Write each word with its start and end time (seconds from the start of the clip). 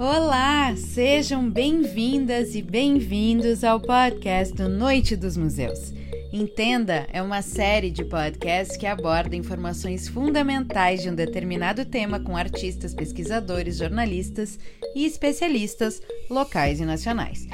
Olá, 0.00 0.74
sejam 0.76 1.50
bem-vindas 1.50 2.54
e 2.54 2.62
bem-vindos 2.62 3.62
ao 3.62 3.78
podcast 3.78 4.54
do 4.54 4.66
Noite 4.66 5.14
dos 5.14 5.36
Museus. 5.36 5.92
Entenda 6.32 7.06
é 7.12 7.20
uma 7.20 7.42
série 7.42 7.90
de 7.90 8.02
podcasts 8.06 8.78
que 8.78 8.86
aborda 8.86 9.36
informações 9.36 10.08
fundamentais 10.08 11.02
de 11.02 11.10
um 11.10 11.14
determinado 11.14 11.84
tema 11.84 12.18
com 12.18 12.34
artistas, 12.34 12.94
pesquisadores, 12.94 13.76
jornalistas 13.76 14.58
e 14.96 15.04
especialistas 15.04 16.00
locais 16.30 16.80
e 16.80 16.86
nacionais. 16.86 17.46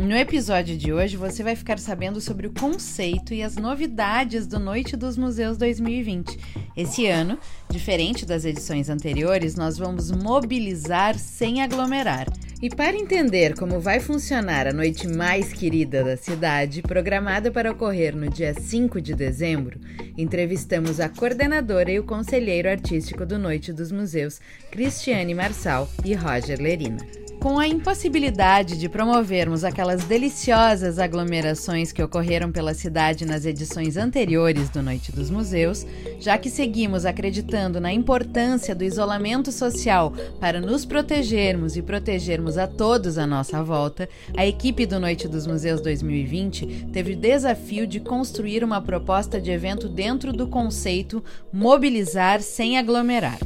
No 0.00 0.14
episódio 0.14 0.78
de 0.78 0.92
hoje 0.92 1.16
você 1.16 1.42
vai 1.42 1.56
ficar 1.56 1.80
sabendo 1.80 2.20
sobre 2.20 2.46
o 2.46 2.54
conceito 2.54 3.34
e 3.34 3.42
as 3.42 3.56
novidades 3.56 4.46
do 4.46 4.60
Noite 4.60 4.96
dos 4.96 5.18
Museus 5.18 5.58
2020. 5.58 6.38
Esse 6.80 7.06
ano, 7.06 7.38
diferente 7.68 8.24
das 8.24 8.46
edições 8.46 8.88
anteriores, 8.88 9.54
nós 9.54 9.76
vamos 9.76 10.10
mobilizar 10.10 11.18
sem 11.18 11.60
aglomerar. 11.60 12.26
E 12.62 12.70
para 12.70 12.96
entender 12.96 13.54
como 13.54 13.78
vai 13.78 14.00
funcionar 14.00 14.66
a 14.66 14.72
noite 14.72 15.06
mais 15.06 15.52
querida 15.52 16.02
da 16.02 16.16
cidade, 16.16 16.80
programada 16.80 17.50
para 17.50 17.70
ocorrer 17.70 18.16
no 18.16 18.30
dia 18.30 18.54
5 18.54 18.98
de 18.98 19.14
dezembro, 19.14 19.78
entrevistamos 20.16 21.00
a 21.00 21.10
coordenadora 21.10 21.92
e 21.92 21.98
o 21.98 22.04
conselheiro 22.04 22.70
artístico 22.70 23.26
do 23.26 23.38
Noite 23.38 23.74
dos 23.74 23.92
Museus, 23.92 24.40
Cristiane 24.70 25.34
Marçal 25.34 25.86
e 26.02 26.14
Roger 26.14 26.58
Lerina. 26.58 27.19
Com 27.40 27.58
a 27.58 27.66
impossibilidade 27.66 28.76
de 28.76 28.86
promovermos 28.86 29.64
aquelas 29.64 30.04
deliciosas 30.04 30.98
aglomerações 30.98 31.90
que 31.90 32.02
ocorreram 32.02 32.52
pela 32.52 32.74
cidade 32.74 33.24
nas 33.24 33.46
edições 33.46 33.96
anteriores 33.96 34.68
do 34.68 34.82
Noite 34.82 35.10
dos 35.10 35.30
Museus, 35.30 35.86
já 36.18 36.36
que 36.36 36.50
seguimos 36.50 37.06
acreditando 37.06 37.80
na 37.80 37.90
importância 37.94 38.74
do 38.74 38.84
isolamento 38.84 39.50
social 39.50 40.12
para 40.38 40.60
nos 40.60 40.84
protegermos 40.84 41.78
e 41.78 41.82
protegermos 41.82 42.58
a 42.58 42.66
todos 42.66 43.16
à 43.16 43.26
nossa 43.26 43.62
volta, 43.62 44.06
a 44.36 44.46
equipe 44.46 44.84
do 44.84 45.00
Noite 45.00 45.26
dos 45.26 45.46
Museus 45.46 45.80
2020 45.80 46.88
teve 46.92 47.14
o 47.14 47.16
desafio 47.16 47.86
de 47.86 48.00
construir 48.00 48.62
uma 48.62 48.82
proposta 48.82 49.40
de 49.40 49.50
evento 49.50 49.88
dentro 49.88 50.30
do 50.30 50.46
conceito 50.46 51.24
mobilizar 51.50 52.42
sem 52.42 52.76
aglomerar. 52.76 53.38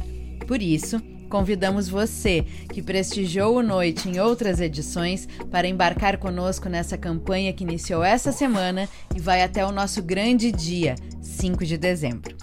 Por 0.45 0.61
isso, 0.61 1.01
Convidamos 1.35 1.89
você, 1.89 2.45
que 2.71 2.81
prestigiou 2.81 3.57
o 3.57 3.61
Noite 3.61 4.07
em 4.07 4.21
outras 4.21 4.61
edições, 4.61 5.27
para 5.51 5.67
embarcar 5.67 6.17
conosco 6.17 6.69
nessa 6.69 6.97
campanha 6.97 7.51
que 7.51 7.65
iniciou 7.65 8.01
essa 8.01 8.31
semana 8.31 8.87
e 9.13 9.19
vai 9.19 9.43
até 9.43 9.65
o 9.65 9.71
nosso 9.71 10.01
grande 10.01 10.49
dia, 10.49 10.95
5 11.21 11.65
de 11.65 11.77
dezembro. 11.77 12.37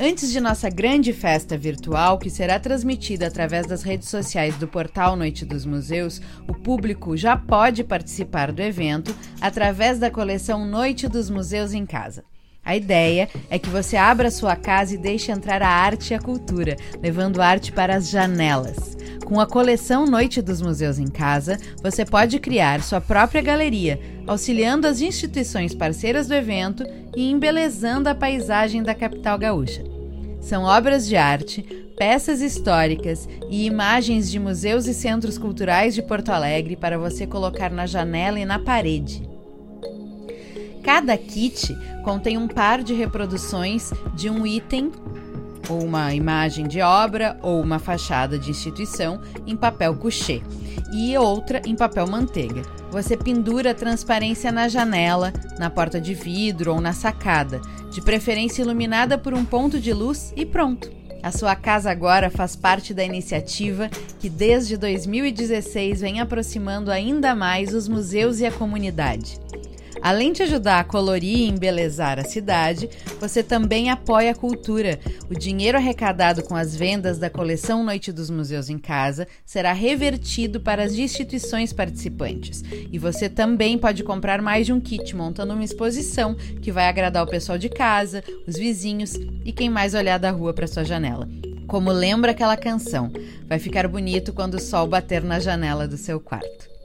Antes 0.00 0.32
de 0.32 0.40
nossa 0.40 0.70
grande 0.70 1.12
festa 1.12 1.58
virtual, 1.58 2.18
que 2.18 2.30
será 2.30 2.58
transmitida 2.58 3.26
através 3.26 3.66
das 3.66 3.82
redes 3.82 4.08
sociais 4.08 4.56
do 4.56 4.66
portal 4.66 5.14
Noite 5.14 5.44
dos 5.44 5.66
Museus, 5.66 6.22
o 6.48 6.54
público 6.54 7.18
já 7.18 7.36
pode 7.36 7.84
participar 7.84 8.50
do 8.50 8.62
evento 8.62 9.14
através 9.42 9.98
da 9.98 10.10
coleção 10.10 10.64
Noite 10.64 11.06
dos 11.06 11.28
Museus 11.28 11.74
em 11.74 11.84
Casa. 11.84 12.24
A 12.66 12.74
ideia 12.74 13.28
é 13.48 13.60
que 13.60 13.70
você 13.70 13.96
abra 13.96 14.28
sua 14.28 14.56
casa 14.56 14.92
e 14.92 14.98
deixe 14.98 15.30
entrar 15.30 15.62
a 15.62 15.68
arte 15.68 16.10
e 16.10 16.14
a 16.14 16.18
cultura, 16.18 16.76
levando 17.00 17.40
arte 17.40 17.70
para 17.70 17.94
as 17.94 18.10
janelas. 18.10 18.96
Com 19.24 19.38
a 19.38 19.46
coleção 19.46 20.04
Noite 20.04 20.42
dos 20.42 20.60
Museus 20.60 20.98
em 20.98 21.06
Casa, 21.06 21.60
você 21.80 22.04
pode 22.04 22.40
criar 22.40 22.82
sua 22.82 23.00
própria 23.00 23.40
galeria, 23.40 24.00
auxiliando 24.26 24.88
as 24.88 25.00
instituições 25.00 25.76
parceiras 25.76 26.26
do 26.26 26.34
evento 26.34 26.84
e 27.16 27.30
embelezando 27.30 28.08
a 28.08 28.16
paisagem 28.16 28.82
da 28.82 28.96
capital 28.96 29.38
gaúcha. 29.38 29.84
São 30.40 30.64
obras 30.64 31.06
de 31.06 31.14
arte, 31.14 31.62
peças 31.96 32.40
históricas 32.40 33.28
e 33.48 33.64
imagens 33.64 34.28
de 34.28 34.40
museus 34.40 34.88
e 34.88 34.94
centros 34.94 35.38
culturais 35.38 35.94
de 35.94 36.02
Porto 36.02 36.30
Alegre 36.30 36.74
para 36.74 36.98
você 36.98 37.28
colocar 37.28 37.70
na 37.70 37.86
janela 37.86 38.40
e 38.40 38.44
na 38.44 38.58
parede. 38.58 39.35
Cada 40.86 41.18
kit 41.18 41.76
contém 42.04 42.38
um 42.38 42.46
par 42.46 42.80
de 42.80 42.94
reproduções 42.94 43.90
de 44.14 44.30
um 44.30 44.46
item 44.46 44.92
ou 45.68 45.82
uma 45.82 46.14
imagem 46.14 46.68
de 46.68 46.80
obra 46.80 47.36
ou 47.42 47.60
uma 47.60 47.80
fachada 47.80 48.38
de 48.38 48.52
instituição 48.52 49.20
em 49.44 49.56
papel 49.56 49.96
couché 49.96 50.40
e 50.92 51.18
outra 51.18 51.60
em 51.66 51.74
papel 51.74 52.06
manteiga. 52.06 52.62
Você 52.92 53.16
pendura 53.16 53.72
a 53.72 53.74
transparência 53.74 54.52
na 54.52 54.68
janela, 54.68 55.32
na 55.58 55.68
porta 55.68 56.00
de 56.00 56.14
vidro 56.14 56.72
ou 56.72 56.80
na 56.80 56.92
sacada, 56.92 57.60
de 57.90 58.00
preferência 58.00 58.62
iluminada 58.62 59.18
por 59.18 59.34
um 59.34 59.44
ponto 59.44 59.80
de 59.80 59.92
luz 59.92 60.32
e 60.36 60.46
pronto. 60.46 60.88
A 61.20 61.32
sua 61.32 61.56
casa 61.56 61.90
agora 61.90 62.30
faz 62.30 62.54
parte 62.54 62.94
da 62.94 63.02
iniciativa 63.02 63.90
que 64.20 64.30
desde 64.30 64.76
2016 64.76 66.00
vem 66.00 66.20
aproximando 66.20 66.92
ainda 66.92 67.34
mais 67.34 67.74
os 67.74 67.88
museus 67.88 68.38
e 68.38 68.46
a 68.46 68.52
comunidade. 68.52 69.40
Além 70.02 70.32
de 70.32 70.42
ajudar 70.42 70.80
a 70.80 70.84
colorir 70.84 71.38
e 71.38 71.48
embelezar 71.48 72.18
a 72.18 72.24
cidade, 72.24 72.88
você 73.18 73.42
também 73.42 73.90
apoia 73.90 74.32
a 74.32 74.34
cultura. 74.34 74.98
O 75.28 75.34
dinheiro 75.34 75.78
arrecadado 75.78 76.42
com 76.42 76.54
as 76.54 76.76
vendas 76.76 77.18
da 77.18 77.30
coleção 77.30 77.84
Noite 77.84 78.12
dos 78.12 78.30
Museus 78.30 78.68
em 78.68 78.78
Casa 78.78 79.26
será 79.44 79.72
revertido 79.72 80.60
para 80.60 80.84
as 80.84 80.94
instituições 80.94 81.72
participantes. 81.72 82.62
E 82.92 82.98
você 82.98 83.28
também 83.28 83.78
pode 83.78 84.04
comprar 84.04 84.40
mais 84.40 84.66
de 84.66 84.72
um 84.72 84.80
kit 84.80 85.14
montando 85.16 85.54
uma 85.54 85.64
exposição 85.64 86.34
que 86.34 86.70
vai 86.70 86.88
agradar 86.88 87.24
o 87.24 87.30
pessoal 87.30 87.58
de 87.58 87.68
casa, 87.68 88.22
os 88.46 88.56
vizinhos 88.56 89.14
e 89.44 89.52
quem 89.52 89.68
mais 89.68 89.94
olhar 89.94 90.18
da 90.18 90.30
rua 90.30 90.52
para 90.52 90.66
sua 90.66 90.84
janela. 90.84 91.28
Como 91.66 91.90
lembra 91.90 92.30
aquela 92.30 92.56
canção, 92.56 93.10
vai 93.48 93.58
ficar 93.58 93.88
bonito 93.88 94.32
quando 94.32 94.54
o 94.54 94.60
sol 94.60 94.86
bater 94.86 95.24
na 95.24 95.40
janela 95.40 95.88
do 95.88 95.96
seu 95.96 96.20
quarto. 96.20 96.75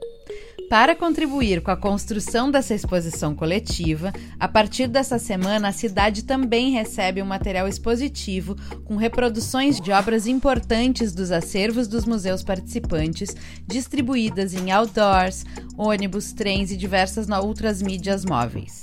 Para 0.72 0.96
contribuir 0.96 1.60
com 1.60 1.70
a 1.70 1.76
construção 1.76 2.50
dessa 2.50 2.72
exposição 2.72 3.34
coletiva, 3.34 4.10
a 4.40 4.48
partir 4.48 4.86
dessa 4.86 5.18
semana 5.18 5.68
a 5.68 5.72
cidade 5.72 6.24
também 6.24 6.70
recebe 6.70 7.20
um 7.20 7.26
material 7.26 7.68
expositivo 7.68 8.56
com 8.82 8.96
reproduções 8.96 9.78
de 9.78 9.92
obras 9.92 10.26
importantes 10.26 11.12
dos 11.12 11.30
acervos 11.30 11.86
dos 11.86 12.06
museus 12.06 12.42
participantes, 12.42 13.36
distribuídas 13.66 14.54
em 14.54 14.70
outdoors, 14.72 15.44
ônibus, 15.76 16.32
trens 16.32 16.70
e 16.70 16.76
diversas 16.78 17.28
outras 17.28 17.82
mídias 17.82 18.24
móveis. 18.24 18.82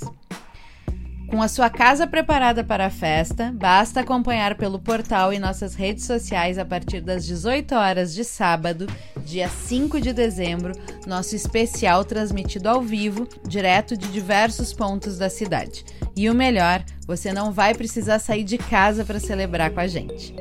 Com 1.30 1.40
a 1.40 1.46
sua 1.46 1.70
casa 1.70 2.08
preparada 2.08 2.64
para 2.64 2.86
a 2.86 2.90
festa, 2.90 3.52
basta 3.54 4.00
acompanhar 4.00 4.56
pelo 4.56 4.80
portal 4.80 5.32
e 5.32 5.38
nossas 5.38 5.76
redes 5.76 6.04
sociais 6.04 6.58
a 6.58 6.64
partir 6.64 7.00
das 7.00 7.24
18 7.24 7.72
horas 7.72 8.12
de 8.12 8.24
sábado, 8.24 8.88
dia 9.30 9.48
5 9.48 10.00
de 10.00 10.12
dezembro, 10.12 10.72
nosso 11.06 11.36
especial 11.36 12.04
transmitido 12.04 12.68
ao 12.68 12.82
vivo, 12.82 13.28
direto 13.46 13.96
de 13.96 14.08
diversos 14.08 14.72
pontos 14.72 15.16
da 15.16 15.30
cidade. 15.30 15.84
E 16.16 16.28
o 16.28 16.34
melhor, 16.34 16.84
você 17.06 17.32
não 17.32 17.52
vai 17.52 17.72
precisar 17.72 18.18
sair 18.18 18.42
de 18.42 18.58
casa 18.58 19.04
para 19.04 19.20
celebrar 19.20 19.70
com 19.70 19.78
a 19.78 19.86
gente. 19.86 20.34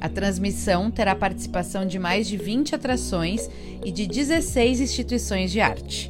A 0.00 0.08
transmissão 0.08 0.90
terá 0.92 1.14
participação 1.16 1.84
de 1.84 1.98
mais 1.98 2.28
de 2.28 2.36
20 2.36 2.76
atrações 2.76 3.50
e 3.84 3.90
de 3.90 4.06
16 4.06 4.80
instituições 4.80 5.50
de 5.50 5.60
arte. 5.60 6.08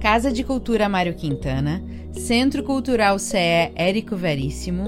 Casa 0.00 0.32
de 0.32 0.42
Cultura 0.42 0.88
Mário 0.88 1.14
Quintana, 1.14 1.84
Centro 2.12 2.62
Cultural 2.62 3.18
CE 3.18 3.70
Érico 3.74 4.16
Veríssimo, 4.16 4.86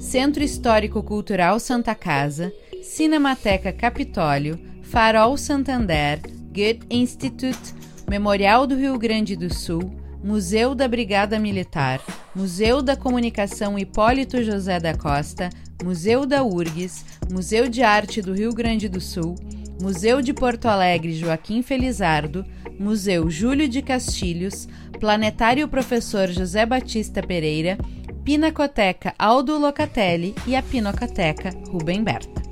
Centro 0.00 0.42
Histórico 0.42 1.02
Cultural 1.02 1.60
Santa 1.60 1.94
Casa, 1.94 2.50
Cinemateca 2.82 3.72
Capitólio, 3.72 4.58
Farol 4.86 5.36
Santander, 5.36 6.20
Goethe 6.52 6.86
Institute, 6.88 7.74
Memorial 8.08 8.66
do 8.68 8.76
Rio 8.76 8.96
Grande 8.96 9.34
do 9.34 9.52
Sul, 9.52 9.92
Museu 10.22 10.76
da 10.76 10.86
Brigada 10.86 11.40
Militar, 11.40 12.00
Museu 12.34 12.80
da 12.80 12.96
Comunicação 12.96 13.76
Hipólito 13.78 14.42
José 14.42 14.78
da 14.78 14.96
Costa, 14.96 15.50
Museu 15.84 16.24
da 16.24 16.44
URGS, 16.44 17.04
Museu 17.30 17.68
de 17.68 17.82
Arte 17.82 18.22
do 18.22 18.32
Rio 18.32 18.54
Grande 18.54 18.88
do 18.88 19.00
Sul, 19.00 19.34
Museu 19.82 20.22
de 20.22 20.32
Porto 20.32 20.66
Alegre 20.66 21.14
Joaquim 21.14 21.62
Felizardo, 21.62 22.46
Museu 22.78 23.28
Júlio 23.28 23.68
de 23.68 23.82
Castilhos, 23.82 24.68
Planetário 25.00 25.66
Professor 25.66 26.28
José 26.28 26.64
Batista 26.64 27.22
Pereira, 27.22 27.76
Pinacoteca 28.24 29.14
Aldo 29.18 29.58
Locatelli 29.58 30.34
e 30.46 30.54
a 30.54 30.62
Pinacoteca 30.62 31.50
Rubem 31.70 32.02
Berta. 32.02 32.45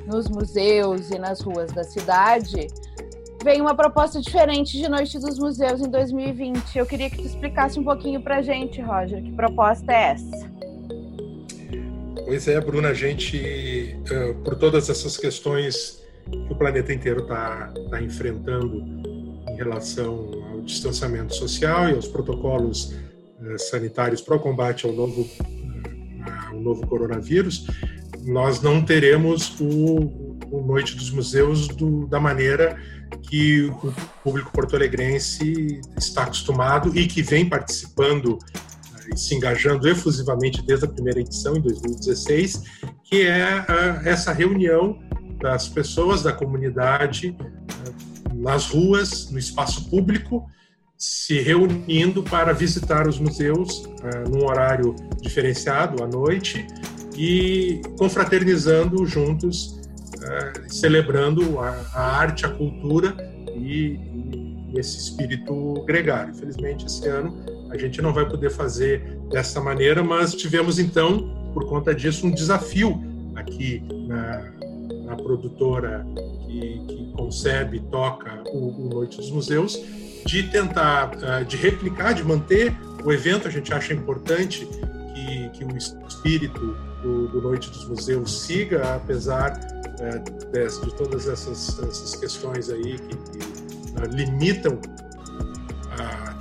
nos 0.06 0.30
museus 0.30 1.10
e 1.10 1.18
nas 1.18 1.42
ruas 1.42 1.70
da 1.72 1.84
cidade, 1.84 2.68
vem 3.42 3.60
uma 3.60 3.74
proposta 3.74 4.20
diferente 4.20 4.76
de 4.76 4.88
Noite 4.88 5.18
dos 5.18 5.38
Museus 5.38 5.80
em 5.80 5.88
2020. 5.88 6.78
Eu 6.78 6.86
queria 6.86 7.08
que 7.08 7.18
tu 7.18 7.26
explicasse 7.26 7.78
um 7.78 7.84
pouquinho 7.84 8.20
para 8.20 8.36
a 8.36 8.42
gente, 8.42 8.80
Roger, 8.80 9.22
que 9.22 9.32
proposta 9.32 9.92
é 9.92 10.12
essa? 10.12 10.50
Pois 12.24 12.46
é, 12.48 12.60
Bruna, 12.60 12.88
a 12.88 12.94
gente, 12.94 13.96
por 14.44 14.56
todas 14.56 14.90
essas 14.90 15.16
questões 15.16 16.02
que 16.30 16.52
o 16.52 16.56
planeta 16.56 16.92
inteiro 16.92 17.22
está 17.22 17.72
tá 17.90 18.02
enfrentando 18.02 18.84
em 19.48 19.56
relação 19.56 20.30
ao 20.50 20.60
distanciamento 20.60 21.34
social 21.34 21.88
e 21.88 21.94
aos 21.94 22.06
protocolos 22.06 22.94
eh, 23.42 23.58
sanitários 23.58 24.20
para 24.20 24.36
o 24.36 24.38
combate 24.38 24.84
ao 24.84 24.92
novo, 24.92 25.26
eh, 25.40 26.48
ao 26.50 26.60
novo 26.60 26.86
coronavírus, 26.86 27.66
nós 28.26 28.60
não 28.60 28.84
teremos 28.84 29.58
o, 29.58 30.27
o 30.50 30.60
Noite 30.60 30.96
dos 30.96 31.10
Museus 31.10 31.68
do, 31.68 32.06
da 32.06 32.20
maneira 32.20 32.76
que 33.22 33.64
o 33.64 33.94
público 34.22 34.50
porto-alegrense 34.52 35.80
está 35.96 36.24
acostumado 36.24 36.96
e 36.96 37.06
que 37.06 37.22
vem 37.22 37.48
participando 37.48 38.38
eh, 38.94 39.14
e 39.14 39.18
se 39.18 39.34
engajando 39.34 39.88
efusivamente 39.88 40.62
desde 40.62 40.84
a 40.84 40.88
primeira 40.88 41.20
edição, 41.20 41.56
em 41.56 41.60
2016, 41.60 42.62
que 43.04 43.26
é 43.26 43.64
essa 44.04 44.32
reunião 44.32 44.98
das 45.40 45.68
pessoas 45.68 46.22
da 46.22 46.32
comunidade 46.32 47.36
nas 48.38 48.66
ruas, 48.70 49.30
no 49.30 49.38
espaço 49.38 49.88
público, 49.90 50.48
se 50.96 51.40
reunindo 51.40 52.22
para 52.22 52.52
visitar 52.52 53.06
os 53.06 53.18
museus 53.18 53.84
uh, 53.84 54.28
num 54.28 54.44
horário 54.44 54.94
diferenciado 55.20 56.02
à 56.02 56.06
noite 56.06 56.66
e 57.16 57.80
confraternizando 57.96 59.04
juntos, 59.06 59.77
uh, 60.28 60.72
celebrando 60.72 61.58
a, 61.58 61.70
a, 61.94 62.16
arte, 62.18 62.44
a 62.44 62.50
cultura 62.50 63.16
e, 63.54 63.98
e, 64.72 64.78
esse 64.78 64.98
espírito 64.98 65.82
gregário. 65.86 66.32
Infelizmente, 66.32 66.86
esse 66.86 67.06
ano 67.08 67.34
a 67.70 67.76
gente 67.76 68.00
não 68.00 68.12
vai 68.12 68.28
poder 68.28 68.50
fazer 68.50 69.18
dessa 69.30 69.60
maneira, 69.60 70.02
mas 70.02 70.34
tivemos 70.34 70.78
então, 70.78 71.50
por 71.52 71.66
conta 71.66 71.94
disso, 71.94 72.26
um 72.26 72.30
desafio 72.30 73.02
aqui 73.34 73.82
na, 74.06 74.52
na 75.04 75.16
produtora 75.16 76.06
que, 76.46 76.82
que 76.86 77.12
concebe 77.12 77.78
e 77.78 77.80
toca 77.80 78.42
o, 78.52 78.68
o, 78.68 78.88
Noite 78.88 79.16
dos 79.16 79.30
Museus, 79.30 79.78
de 80.26 80.42
tentar, 80.44 81.14
uh, 81.14 81.44
de 81.44 81.56
replicar, 81.56 82.12
de 82.12 82.24
manter 82.24 82.74
o 83.04 83.12
evento. 83.12 83.48
A 83.48 83.50
gente 83.50 83.72
acha 83.72 83.92
importante 83.92 84.66
que, 84.66 85.48
que 85.50 85.64
o 85.64 85.76
espírito 85.76 86.76
do, 87.02 87.28
do, 87.28 87.40
Noite 87.40 87.70
dos 87.70 87.86
Museus 87.86 88.42
siga, 88.42 88.96
apesar 88.96 89.52
uh, 89.52 90.50
de, 90.50 90.86
de, 90.86 90.94
todas 90.96 91.28
essas, 91.28 91.78
essas 91.78 92.14
questões 92.16 92.70
aí 92.70 92.98
que, 92.98 93.16
que 93.16 93.38
uh, 94.00 94.06
limitam 94.10 94.78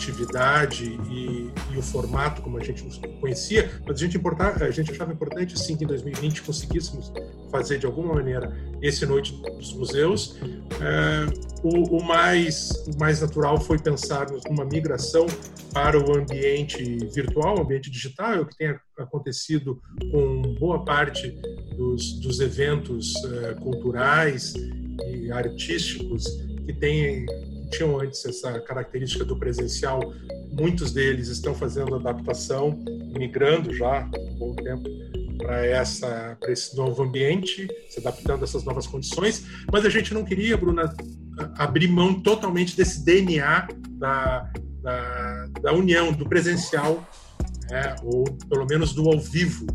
atividade 0.07 0.97
e, 1.09 1.51
e, 1.73 1.77
o 1.77 1.81
formato 1.81 2.41
como 2.41 2.57
a 2.57 2.63
gente 2.63 2.83
conhecia, 3.19 3.69
mas 3.85 3.97
a 3.97 3.99
gente, 3.99 4.17
importar, 4.17 4.61
a 4.63 4.71
gente 4.71 4.91
achava 4.91 5.11
importante 5.11 5.57
sim 5.59 5.75
que 5.75 5.83
em 5.83 5.87
2020 5.87 6.41
conseguíssemos 6.43 7.11
fazer 7.51 7.77
de 7.77 7.85
alguma 7.85 8.15
maneira 8.15 8.55
esse 8.81 9.05
Noite 9.05 9.33
dos 9.57 9.73
Museus. 9.73 10.37
É, 10.81 11.25
o, 11.63 11.97
o, 11.97 12.03
mais, 12.03 12.71
o 12.87 12.97
mais 12.99 13.21
natural 13.21 13.59
foi 13.59 13.77
pensar 13.77 14.27
numa 14.49 14.65
migração 14.65 15.25
para 15.73 15.99
o 15.99 16.17
ambiente 16.17 16.83
virtual, 17.13 17.57
o 17.57 17.61
ambiente 17.61 17.89
digital, 17.89 18.33
é 18.33 18.39
o 18.39 18.45
que 18.45 18.57
tem 18.57 18.75
acontecido 18.97 19.81
com 20.11 20.41
boa 20.59 20.83
parte 20.83 21.29
dos, 21.75 22.13
dos 22.19 22.39
eventos 22.39 23.13
é, 23.25 23.53
culturais 23.55 24.53
e 25.07 25.31
artísticos 25.31 26.25
que 26.65 26.73
têm 26.73 27.25
tinham 27.69 27.99
antes 27.99 28.25
essa 28.25 28.59
característica 28.59 29.23
do 29.23 29.37
presencial, 29.37 29.99
muitos 30.51 30.91
deles 30.91 31.27
estão 31.27 31.53
fazendo 31.53 31.95
adaptação, 31.95 32.77
migrando 33.17 33.73
já 33.73 34.01
há 34.01 34.19
um 34.19 34.35
bom 34.37 34.55
tempo 34.55 34.89
para 35.37 36.51
esse 36.51 36.75
novo 36.75 37.03
ambiente, 37.03 37.67
se 37.89 37.99
adaptando 37.99 38.41
a 38.41 38.43
essas 38.43 38.63
novas 38.63 38.87
condições, 38.87 39.45
mas 39.71 39.85
a 39.85 39.89
gente 39.89 40.13
não 40.13 40.25
queria, 40.25 40.57
Bruna, 40.57 40.93
abrir 41.57 41.87
mão 41.87 42.19
totalmente 42.21 42.75
desse 42.75 43.05
DNA 43.05 43.67
da, 43.91 44.51
da, 44.81 45.47
da 45.61 45.73
união, 45.73 46.11
do 46.11 46.27
presencial, 46.27 47.07
né, 47.69 47.95
ou 48.03 48.23
pelo 48.49 48.65
menos 48.65 48.93
do 48.93 49.07
ao 49.07 49.19
vivo, 49.19 49.67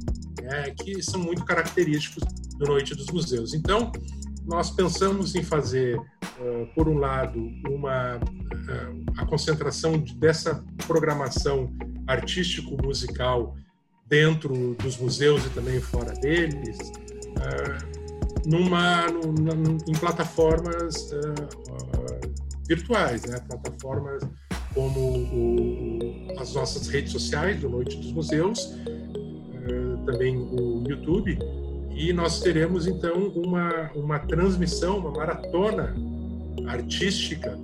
né, 0.43 0.71
que 0.71 1.02
são 1.02 1.21
muito 1.21 1.45
característicos 1.45 2.25
do 2.59 2.66
Noite 2.66 2.95
dos 2.95 3.07
Museus. 3.07 3.55
Então, 3.55 3.93
nós 4.46 4.70
pensamos 4.70 5.34
em 5.34 5.42
fazer, 5.42 5.99
uh, 5.99 6.66
por 6.75 6.88
um 6.88 6.99
lado, 6.99 7.38
uma, 7.68 8.16
uh, 8.16 9.04
a 9.16 9.26
concentração 9.26 9.99
dessa 10.16 10.64
programação 10.87 11.72
artístico-musical 12.06 13.56
dentro 14.06 14.75
dos 14.75 14.96
museus 14.99 15.44
e 15.46 15.50
também 15.50 15.80
fora 15.80 16.12
deles, 16.14 16.78
uh, 17.38 18.49
numa, 18.49 19.06
numa, 19.08 19.78
em 19.87 19.92
plataformas 19.92 21.11
virtuais, 22.66 23.25
né? 23.25 23.38
plataformas 23.49 24.22
como 24.75 24.99
o, 25.00 26.40
as 26.40 26.54
nossas 26.54 26.88
redes 26.88 27.12
sociais 27.12 27.61
do 27.61 27.68
Noite 27.68 27.96
dos 27.96 28.12
Museus, 28.12 28.75
também 30.04 30.37
o 30.37 30.82
YouTube, 30.88 31.38
e 31.94 32.12
nós 32.12 32.40
teremos 32.40 32.87
então 32.87 33.28
uma, 33.28 33.90
uma 33.94 34.18
transmissão, 34.18 34.99
uma 34.99 35.11
maratona 35.11 35.94
artística 36.66 37.58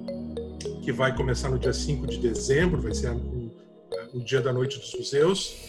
que 0.83 0.93
vai 0.93 1.15
começar 1.15 1.51
no 1.51 1.59
dia 1.59 1.73
5 1.73 2.07
de 2.07 2.19
dezembro, 2.19 2.81
vai 2.81 2.95
ser 2.95 3.11
o, 3.11 3.51
o 4.15 4.21
dia 4.21 4.41
da 4.41 4.53
Noite 4.53 4.79
dos 4.79 4.95
Museus, 4.95 5.69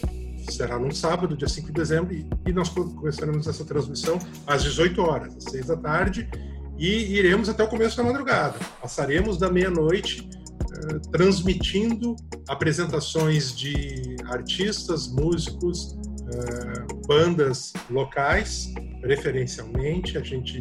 será 0.50 0.80
num 0.80 0.92
sábado, 0.92 1.36
dia 1.36 1.48
5 1.48 1.68
de 1.68 1.74
dezembro, 1.74 2.14
e, 2.14 2.26
e 2.48 2.54
nós 2.54 2.70
começaremos 2.70 3.48
essa 3.48 3.66
transmissão 3.66 4.20
às 4.48 4.64
18 4.64 5.02
horas, 5.02 5.36
às 5.38 5.44
6 5.46 5.68
da 5.68 5.78
tarde, 5.78 6.30
e 6.78 7.18
iremos 7.18 7.50
até 7.50 7.64
o 7.64 7.68
começo 7.68 7.98
da 7.98 8.04
madrugada. 8.04 8.58
Passaremos 8.82 9.38
da 9.38 9.52
meia-noite 9.52 10.28
transmitindo 11.12 12.16
apresentações 12.48 13.56
de 13.56 14.16
artistas, 14.26 15.08
músicos, 15.08 15.98
bandas 17.08 17.74
locais, 17.90 18.74
preferencialmente. 19.02 20.18
A 20.18 20.22
gente, 20.22 20.60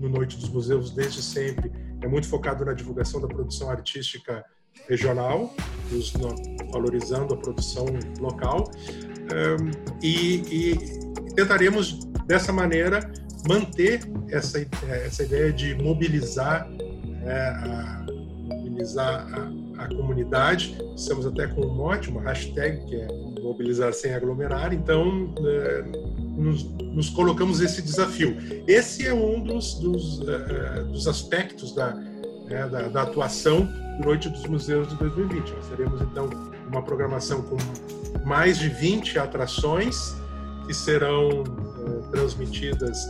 no 0.00 0.08
Noite 0.08 0.36
dos 0.36 0.48
Museus, 0.48 0.90
desde 0.90 1.22
sempre, 1.22 1.70
é 2.00 2.08
muito 2.08 2.28
focado 2.28 2.64
na 2.64 2.72
divulgação 2.72 3.20
da 3.20 3.28
produção 3.28 3.70
artística 3.70 4.44
regional, 4.88 5.54
valorizando 6.70 7.34
a 7.34 7.36
produção 7.36 7.86
local, 8.20 8.70
e, 10.02 10.42
e 10.50 11.34
tentaremos, 11.34 12.00
dessa 12.26 12.52
maneira, 12.52 13.10
manter 13.46 14.00
essa, 14.28 14.58
essa 14.88 15.22
ideia 15.22 15.52
de 15.52 15.74
mobilizar, 15.74 16.68
é, 17.24 17.48
a, 17.48 18.06
mobilizar 18.48 19.26
a, 19.32 19.84
a, 19.84 19.88
comunidade. 19.88 20.76
Estamos 20.96 21.26
até 21.26 21.46
com 21.46 21.62
um 21.62 21.74
mote, 21.74 22.10
uma 22.10 22.22
hashtag, 22.22 22.84
que 22.86 22.96
é 22.96 23.08
mobilizar 23.48 23.92
sem 23.92 24.14
aglomerar. 24.14 24.72
Então, 24.72 25.34
é, 25.38 25.84
nos, 26.36 26.64
nos, 26.64 27.10
colocamos 27.10 27.60
esse 27.60 27.80
desafio. 27.80 28.36
Esse 28.66 29.06
é 29.06 29.14
um 29.14 29.42
dos, 29.42 29.74
dos, 29.74 30.20
é, 30.28 30.82
dos 30.84 31.08
aspectos 31.08 31.74
da, 31.74 31.98
é, 32.48 32.68
da, 32.68 32.88
da, 32.88 33.02
atuação 33.02 33.68
Noite 34.04 34.28
dos 34.28 34.46
Museus 34.46 34.88
de 34.88 34.96
2020. 34.96 35.52
Nós 35.52 35.66
teremos, 35.68 36.00
então, 36.02 36.28
uma 36.68 36.82
programação 36.82 37.42
com 37.42 37.56
mais 38.24 38.58
de 38.58 38.68
20 38.68 39.18
atrações 39.18 40.14
que 40.66 40.74
serão 40.74 41.42
uh, 41.42 42.10
transmitidas 42.10 43.06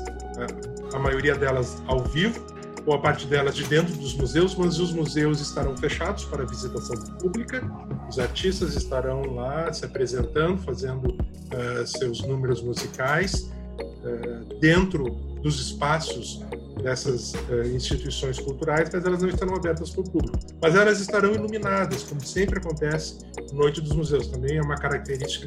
a 0.95 0.99
maioria 0.99 1.35
delas 1.35 1.83
ao 1.88 2.04
vivo, 2.04 2.40
ou 2.87 2.95
a 2.95 2.99
parte 2.99 3.26
delas 3.26 3.57
de 3.57 3.64
dentro 3.64 3.95
dos 3.97 4.14
museus, 4.14 4.54
mas 4.54 4.78
os 4.78 4.92
museus 4.92 5.40
estarão 5.40 5.76
fechados 5.76 6.25
para 6.25 6.45
visitação 6.45 6.97
pública. 7.18 7.61
Os 8.09 8.19
artistas 8.19 8.75
estarão 8.75 9.23
lá 9.35 9.73
se 9.73 9.85
apresentando, 9.85 10.59
fazendo 10.62 11.09
uh, 11.09 11.87
seus 11.87 12.21
números 12.23 12.62
musicais 12.62 13.50
uh, 13.79 14.59
dentro 14.61 15.11
dos 15.43 15.61
espaços 15.61 16.43
dessas 16.83 17.35
uh, 17.35 17.67
instituições 17.75 18.38
culturais, 18.38 18.88
mas 18.93 19.05
elas 19.05 19.23
não 19.23 19.29
estarão 19.29 19.55
abertas 19.55 19.91
para 19.91 20.00
o 20.00 20.11
público. 20.11 20.38
Mas 20.61 20.75
elas 20.75 21.00
estarão 21.00 21.35
iluminadas, 21.35 22.03
como 22.05 22.25
sempre 22.25 22.59
acontece 22.59 23.19
Noite 23.53 23.81
dos 23.81 23.93
Museus. 23.93 24.27
Também 24.29 24.57
é 24.57 24.62
uma 24.62 24.77
característica, 24.77 25.47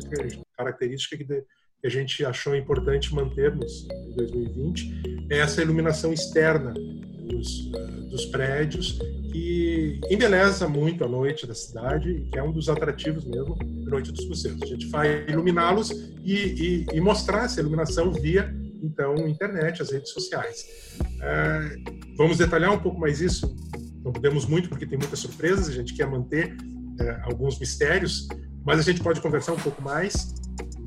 característica 0.55 1.17
que 1.17 1.23
de, 1.23 1.41
que 1.81 1.87
a 1.87 1.89
gente 1.89 2.23
achou 2.23 2.55
importante 2.55 3.13
mantermos 3.13 3.87
em 3.89 4.15
2020 4.15 5.27
é 5.31 5.39
essa 5.39 5.61
iluminação 5.61 6.13
externa 6.13 6.73
dos, 6.73 7.71
dos 8.09 8.25
prédios 8.25 8.99
que 9.31 9.99
embeleza 10.09 10.67
muito 10.67 11.03
a 11.03 11.07
noite 11.07 11.47
da 11.47 11.55
cidade, 11.55 12.27
que 12.31 12.37
é 12.37 12.43
um 12.43 12.51
dos 12.51 12.67
atrativos 12.69 13.23
mesmo 13.23 13.55
da 13.55 13.91
Noite 13.91 14.11
dos 14.11 14.27
Museus. 14.27 14.61
A 14.61 14.65
gente 14.65 14.87
vai 14.87 15.25
iluminá-los 15.27 15.91
e, 16.23 16.33
e, 16.33 16.85
e, 16.93 17.01
mostrar 17.01 17.45
essa 17.45 17.59
iluminação 17.61 18.11
via 18.11 18.53
então 18.83 19.15
internet, 19.27 19.81
as 19.81 19.91
redes 19.91 20.11
sociais. 20.11 20.65
Uh, 20.99 22.15
vamos 22.17 22.37
detalhar 22.37 22.73
um 22.73 22.79
pouco 22.79 22.99
mais 22.99 23.21
isso. 23.21 23.55
Não 24.03 24.11
podemos 24.11 24.45
muito 24.45 24.67
porque 24.67 24.85
tem 24.85 24.97
muitas 24.97 25.19
surpresas. 25.19 25.69
A 25.69 25.73
gente 25.73 25.93
quer 25.93 26.07
manter 26.07 26.53
uh, 26.53 27.21
alguns 27.23 27.59
mistérios, 27.59 28.27
mas 28.65 28.79
a 28.79 28.83
gente 28.83 29.01
pode 29.01 29.21
conversar 29.21 29.53
um 29.53 29.59
pouco 29.59 29.81
mais 29.81 30.33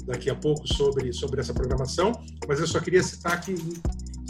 daqui 0.06 0.28
a 0.28 0.34
pouco 0.34 0.66
sobre, 0.68 1.12
sobre 1.12 1.40
essa 1.40 1.54
programação, 1.54 2.12
mas 2.46 2.60
eu 2.60 2.66
só 2.66 2.78
queria 2.78 3.02
citar 3.02 3.40
que, 3.40 3.54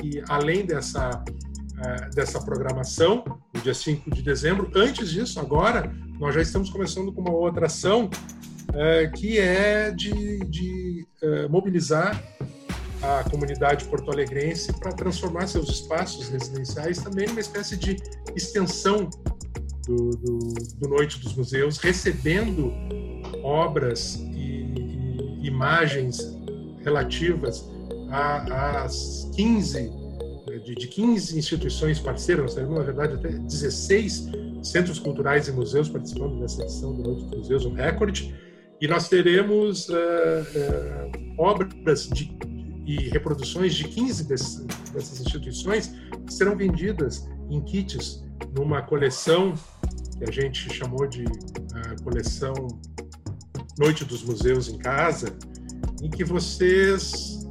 que 0.01 0.23
além 0.29 0.65
dessa, 0.65 1.23
uh, 1.79 2.15
dessa 2.15 2.41
programação, 2.41 3.25
no 3.53 3.61
dia 3.61 3.75
5 3.75 4.11
de 4.11 4.23
dezembro, 4.23 4.71
antes 4.75 5.11
disso, 5.11 5.41
agora, 5.41 5.93
nós 6.19 6.35
já 6.35 6.43
estamos 6.43 6.71
começando 6.71 7.13
com 7.13 7.21
uma 7.21 7.33
outra 7.33 7.67
ação 7.67 8.07
uh, 8.71 9.13
que 9.17 9.39
é 9.39 9.91
de, 9.91 10.39
de 10.45 11.07
uh, 11.23 11.51
mobilizar 11.51 12.23
a 13.03 13.29
comunidade 13.29 13.85
porto-alegrense 13.85 14.73
para 14.73 14.93
transformar 14.93 15.47
seus 15.47 15.69
espaços 15.69 16.29
residenciais 16.29 16.99
também 16.99 17.27
numa 17.27 17.41
espécie 17.41 17.77
de 17.77 17.97
extensão 18.35 19.11
do, 19.87 20.11
do, 20.11 20.39
do 20.79 20.89
Noite 20.89 21.19
dos 21.21 21.35
Museus, 21.35 21.77
recebendo 21.77 22.73
obras 23.43 24.19
imagens 25.43 26.19
relativas 26.83 27.69
às 28.11 29.31
15, 29.35 29.91
de, 30.65 30.75
de 30.75 30.89
15 30.89 31.39
instituições 31.39 32.01
parceiras, 32.01 32.57
nós 32.57 32.69
na 32.69 32.83
verdade 32.83 33.15
até 33.15 33.29
16 33.29 34.31
centros 34.63 34.99
culturais 34.99 35.47
e 35.47 35.53
museus 35.53 35.89
participando 35.89 36.41
dessa 36.41 36.63
edição 36.63 36.95
do 36.95 37.03
Noite 37.03 37.25
dos 37.27 37.39
Museus, 37.39 37.67
um 37.67 37.75
recorde, 37.75 38.35
e 38.81 38.89
nós 38.89 39.09
teremos 39.09 39.89
uh, 39.91 39.93
uh, 39.93 41.35
obras 41.39 42.09
de, 42.09 42.37
e 42.87 42.97
reproduções 43.11 43.75
de 43.75 43.85
15 43.85 44.25
desses, 44.25 44.65
dessas 44.93 45.21
instituições 45.21 45.95
que 46.27 46.33
serão 46.33 46.57
vendidas 46.57 47.29
em 47.51 47.61
kits 47.61 48.25
numa 48.57 48.83
coleção 48.83 49.55
que 50.19 50.25
a 50.25 50.33
gente 50.33 50.73
chamou 50.73 51.07
de 51.07 51.25
uh, 51.25 52.03
coleção 52.03 52.55
Noite 53.79 54.05
dos 54.05 54.23
Museus 54.23 54.69
em 54.69 54.79
Casa, 54.79 55.37
em 56.01 56.09
que 56.09 56.25
vocês 56.25 57.45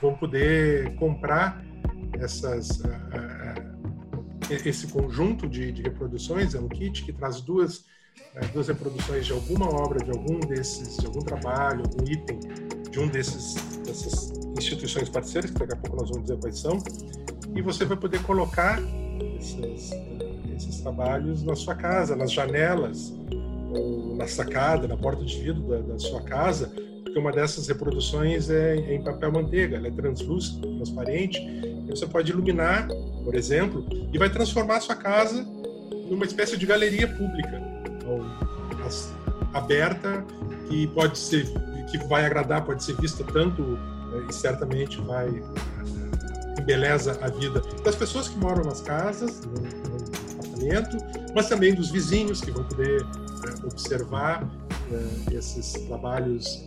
vão 0.00 0.14
poder 0.14 0.94
comprar 0.96 1.67
essas, 2.20 2.80
esse 4.50 4.86
conjunto 4.88 5.48
de, 5.48 5.72
de 5.72 5.82
reproduções. 5.82 6.54
É 6.54 6.60
um 6.60 6.68
kit 6.68 7.04
que 7.04 7.12
traz 7.12 7.40
duas, 7.40 7.84
duas 8.52 8.68
reproduções 8.68 9.26
de 9.26 9.32
alguma 9.32 9.68
obra, 9.68 10.04
de 10.04 10.10
algum 10.10 10.40
desses, 10.40 10.96
de 10.96 11.06
algum 11.06 11.20
trabalho, 11.20 11.82
algum 11.84 12.04
item 12.10 12.38
de 12.90 12.98
um 12.98 13.08
desses 13.08 13.54
dessas 13.88 14.32
instituições 14.58 15.08
parceiras, 15.08 15.50
que 15.50 15.58
daqui 15.58 15.72
a 15.72 15.76
pouco 15.76 15.96
nós 15.96 16.10
vamos 16.10 16.24
dizer 16.24 16.38
quais 16.38 16.58
são, 16.58 16.78
e 17.54 17.62
você 17.62 17.84
vai 17.84 17.96
poder 17.96 18.22
colocar 18.22 18.80
esses, 19.38 19.90
esses 20.54 20.80
trabalhos 20.80 21.42
na 21.42 21.54
sua 21.54 21.74
casa, 21.74 22.14
nas 22.14 22.32
janelas, 22.32 23.14
ou 23.70 24.16
na 24.16 24.26
sacada, 24.26 24.86
na 24.86 24.96
porta 24.96 25.24
de 25.24 25.42
vidro 25.42 25.62
da, 25.62 25.78
da 25.78 25.98
sua 25.98 26.22
casa, 26.22 26.72
porque 27.02 27.18
uma 27.18 27.32
dessas 27.32 27.68
reproduções 27.68 28.50
é, 28.50 28.76
é 28.76 28.94
em 28.94 29.02
papel 29.02 29.32
manteiga, 29.32 29.76
ela 29.76 29.88
é 29.88 29.90
translúcida, 29.90 30.66
transparente, 30.66 31.38
você 31.88 32.06
pode 32.06 32.30
iluminar, 32.32 32.88
por 33.24 33.34
exemplo, 33.34 33.84
e 34.12 34.18
vai 34.18 34.30
transformar 34.30 34.76
a 34.76 34.80
sua 34.80 34.96
casa 34.96 35.46
numa 36.10 36.24
espécie 36.24 36.56
de 36.56 36.66
galeria 36.66 37.06
pública, 37.06 37.60
aberta, 39.52 40.24
que 40.68 40.86
pode 40.88 41.18
ser, 41.18 41.46
que 41.90 41.98
vai 42.06 42.24
agradar, 42.24 42.64
pode 42.64 42.82
ser 42.82 42.96
vista 42.96 43.24
tanto 43.24 43.62
eh, 44.14 44.26
e 44.28 44.32
certamente 44.32 45.00
vai 45.00 45.28
eh, 45.28 46.60
embeleza 46.60 47.18
a 47.22 47.28
vida 47.28 47.62
das 47.84 47.94
pessoas 47.94 48.28
que 48.28 48.38
moram 48.38 48.64
nas 48.64 48.80
casas, 48.80 49.40
no, 49.42 49.52
no 49.52 50.06
apartamento, 50.34 50.96
mas 51.34 51.48
também 51.48 51.74
dos 51.74 51.90
vizinhos 51.90 52.40
que 52.40 52.50
vão 52.50 52.64
poder 52.64 53.04
observar 53.64 54.44
uh, 54.44 55.34
esses 55.34 55.72
trabalhos 55.72 56.66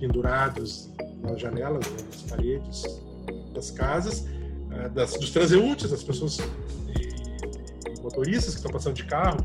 pendurados 0.00 0.90
nas 1.22 1.40
janelas, 1.40 1.86
nas 1.90 2.22
paredes 2.22 2.82
das 3.54 3.70
casas, 3.70 4.24
das, 4.88 5.12
dos 5.14 5.30
transeuntes, 5.30 5.90
das 5.90 6.02
pessoas 6.02 6.38
e, 6.38 7.90
e 7.90 8.00
motoristas 8.00 8.54
que 8.54 8.56
estão 8.56 8.70
passando 8.70 8.94
de 8.94 9.04
carro 9.04 9.38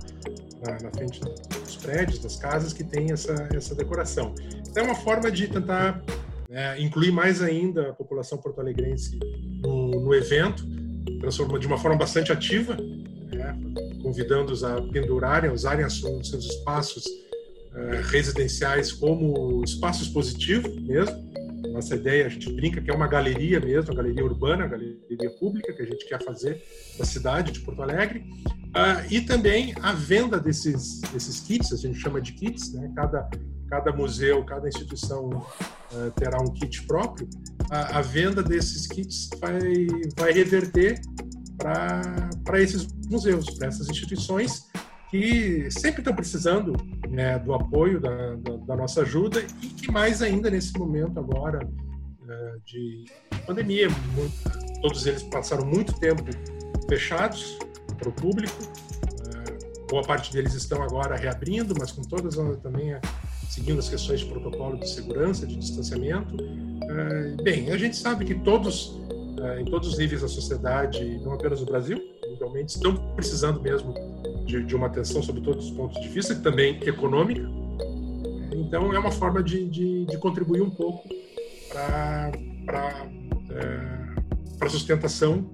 na, 0.66 0.74
na, 0.82 0.92
frente 0.92 1.20
dos 1.20 1.76
prédios, 1.78 2.20
das 2.20 2.36
casas 2.36 2.74
que 2.74 2.84
têm 2.84 3.12
essa, 3.12 3.48
essa 3.54 3.76
decoração. 3.76 4.34
Então 4.70 4.84
é 4.84 4.86
uma 4.86 4.96
forma 4.96 5.32
de 5.32 5.48
tentar 5.48 6.04
né, 6.50 6.80
incluir 6.80 7.12
mais 7.12 7.42
ainda 7.42 7.90
a 7.90 7.94
população 7.94 8.38
porto-alegrense 8.38 9.20
no, 9.62 9.92
no 10.02 10.14
evento, 10.14 10.66
transforma 11.20 11.60
de 11.60 11.68
uma 11.68 11.78
forma 11.78 11.98
bastante 11.98 12.32
ativa, 12.32 12.76
né, 12.76 13.58
convidando-os 14.02 14.64
a 14.64 14.82
pendurarem, 14.82 15.50
a 15.50 15.54
usarem 15.54 15.86
os 15.86 16.00
seus 16.00 16.46
espaços 16.46 17.06
uh, 17.06 18.02
residenciais 18.10 18.92
como 18.92 19.64
espaços 19.64 20.08
positivos 20.08 20.74
mesmo. 20.82 21.28
Nossa 21.78 21.94
ideia, 21.94 22.26
a 22.26 22.30
gente 22.30 22.52
brinca 22.52 22.82
que 22.82 22.90
é 22.90 22.94
uma 22.94 23.06
galeria 23.06 23.60
mesmo, 23.60 23.92
uma 23.92 23.98
galeria 23.98 24.26
urbana, 24.26 24.64
uma 24.64 24.68
galeria 24.68 25.30
pública 25.40 25.72
que 25.72 25.84
a 25.84 25.86
gente 25.86 26.08
quer 26.08 26.24
fazer 26.24 26.60
na 26.98 27.06
cidade 27.06 27.52
de 27.52 27.60
Porto 27.60 27.84
Alegre. 27.84 28.26
Uh, 28.70 29.06
e 29.12 29.22
também 29.22 29.76
a 29.84 29.94
venda 29.94 30.40
desses, 30.40 31.02
desses 31.14 31.40
kits, 31.40 31.72
a 31.72 31.78
gente 31.78 32.00
chama 32.00 32.20
de 32.20 32.34
kits, 32.34 32.74
né? 32.74 32.92
cada, 32.96 33.30
cada 33.70 33.92
museu, 33.94 34.44
cada 34.44 34.68
instituição 34.68 35.30
uh, 35.30 36.12
terá 36.16 36.42
um 36.42 36.52
kit 36.52 36.82
próprio. 36.88 37.30
A, 37.70 38.00
a, 38.00 38.02
venda 38.02 38.42
desses 38.42 38.88
kits 38.88 39.30
vai, 39.40 39.62
vai 40.18 40.32
reverter 40.32 41.00
para 41.60 42.60
esses 42.60 42.88
museus, 43.08 43.52
para 43.52 43.68
essas 43.68 43.88
instituições 43.88 44.66
que 45.10 45.70
sempre 45.72 46.02
estão 46.02 46.14
precisando 46.14 46.76
né, 47.10 47.40
do 47.40 47.54
apoio, 47.54 48.00
da, 48.00 48.36
da, 48.36 48.58
da, 48.58 48.76
nossa 48.76 49.02
ajuda 49.02 49.42
e 49.62 49.68
que 49.68 49.92
mais 49.92 50.22
ainda 50.22 50.50
nesse 50.50 50.78
momento 50.78 51.20
agora 51.20 51.66
uh, 51.66 52.62
de 52.66 53.06
pandemia, 53.46 53.88
muito, 53.90 54.82
todos 54.82 55.06
eles 55.06 55.24
passaram 55.24 55.66
muito 55.66 55.98
tempo 56.00 56.24
fechados 56.90 57.58
para 57.98 58.10
o 58.10 58.12
público, 58.12 58.62
uh, 58.64 59.88
boa 59.90 60.04
parte 60.04 60.32
deles 60.34 60.54
estão 60.54 60.84
agora 60.84 61.16
reabrindo, 61.16 61.74
mas 61.80 61.92
com 61.92 62.02
todas 62.02 62.36
também 62.62 62.98
seguindo 63.50 63.80
as 63.80 63.90
questões 63.90 64.20
de 64.20 64.26
protocolo 64.26 64.78
de 64.78 64.90
segurança, 64.90 65.48
de 65.48 65.56
distanciamento. 65.56 66.36
Bem, 67.42 67.72
a 67.72 67.78
gente 67.78 67.96
sabe 67.96 68.24
que 68.24 68.36
todos, 68.36 69.00
em 69.60 69.66
todos 69.66 69.88
os 69.88 69.98
níveis 69.98 70.22
da 70.22 70.28
sociedade, 70.28 71.18
não 71.24 71.34
apenas 71.34 71.62
no 71.62 71.66
Brasil, 71.66 71.98
mundialmente, 72.30 72.76
estão 72.76 72.96
precisando 73.16 73.60
mesmo 73.60 73.96
de, 74.48 74.64
de 74.64 74.76
uma 74.76 74.88
atenção 74.88 75.22
sobre 75.22 75.42
todos 75.42 75.66
os 75.66 75.72
pontos 75.72 76.02
de 76.02 76.08
vista, 76.08 76.34
também 76.36 76.80
econômica. 76.84 77.48
Então, 78.54 78.92
é 78.94 78.98
uma 78.98 79.12
forma 79.12 79.44
de, 79.44 79.70
de, 79.70 80.06
de 80.06 80.18
contribuir 80.18 80.62
um 80.62 80.70
pouco 80.70 81.08
para 81.70 82.32
é, 83.52 84.66
a 84.66 84.70
sustentação 84.70 85.48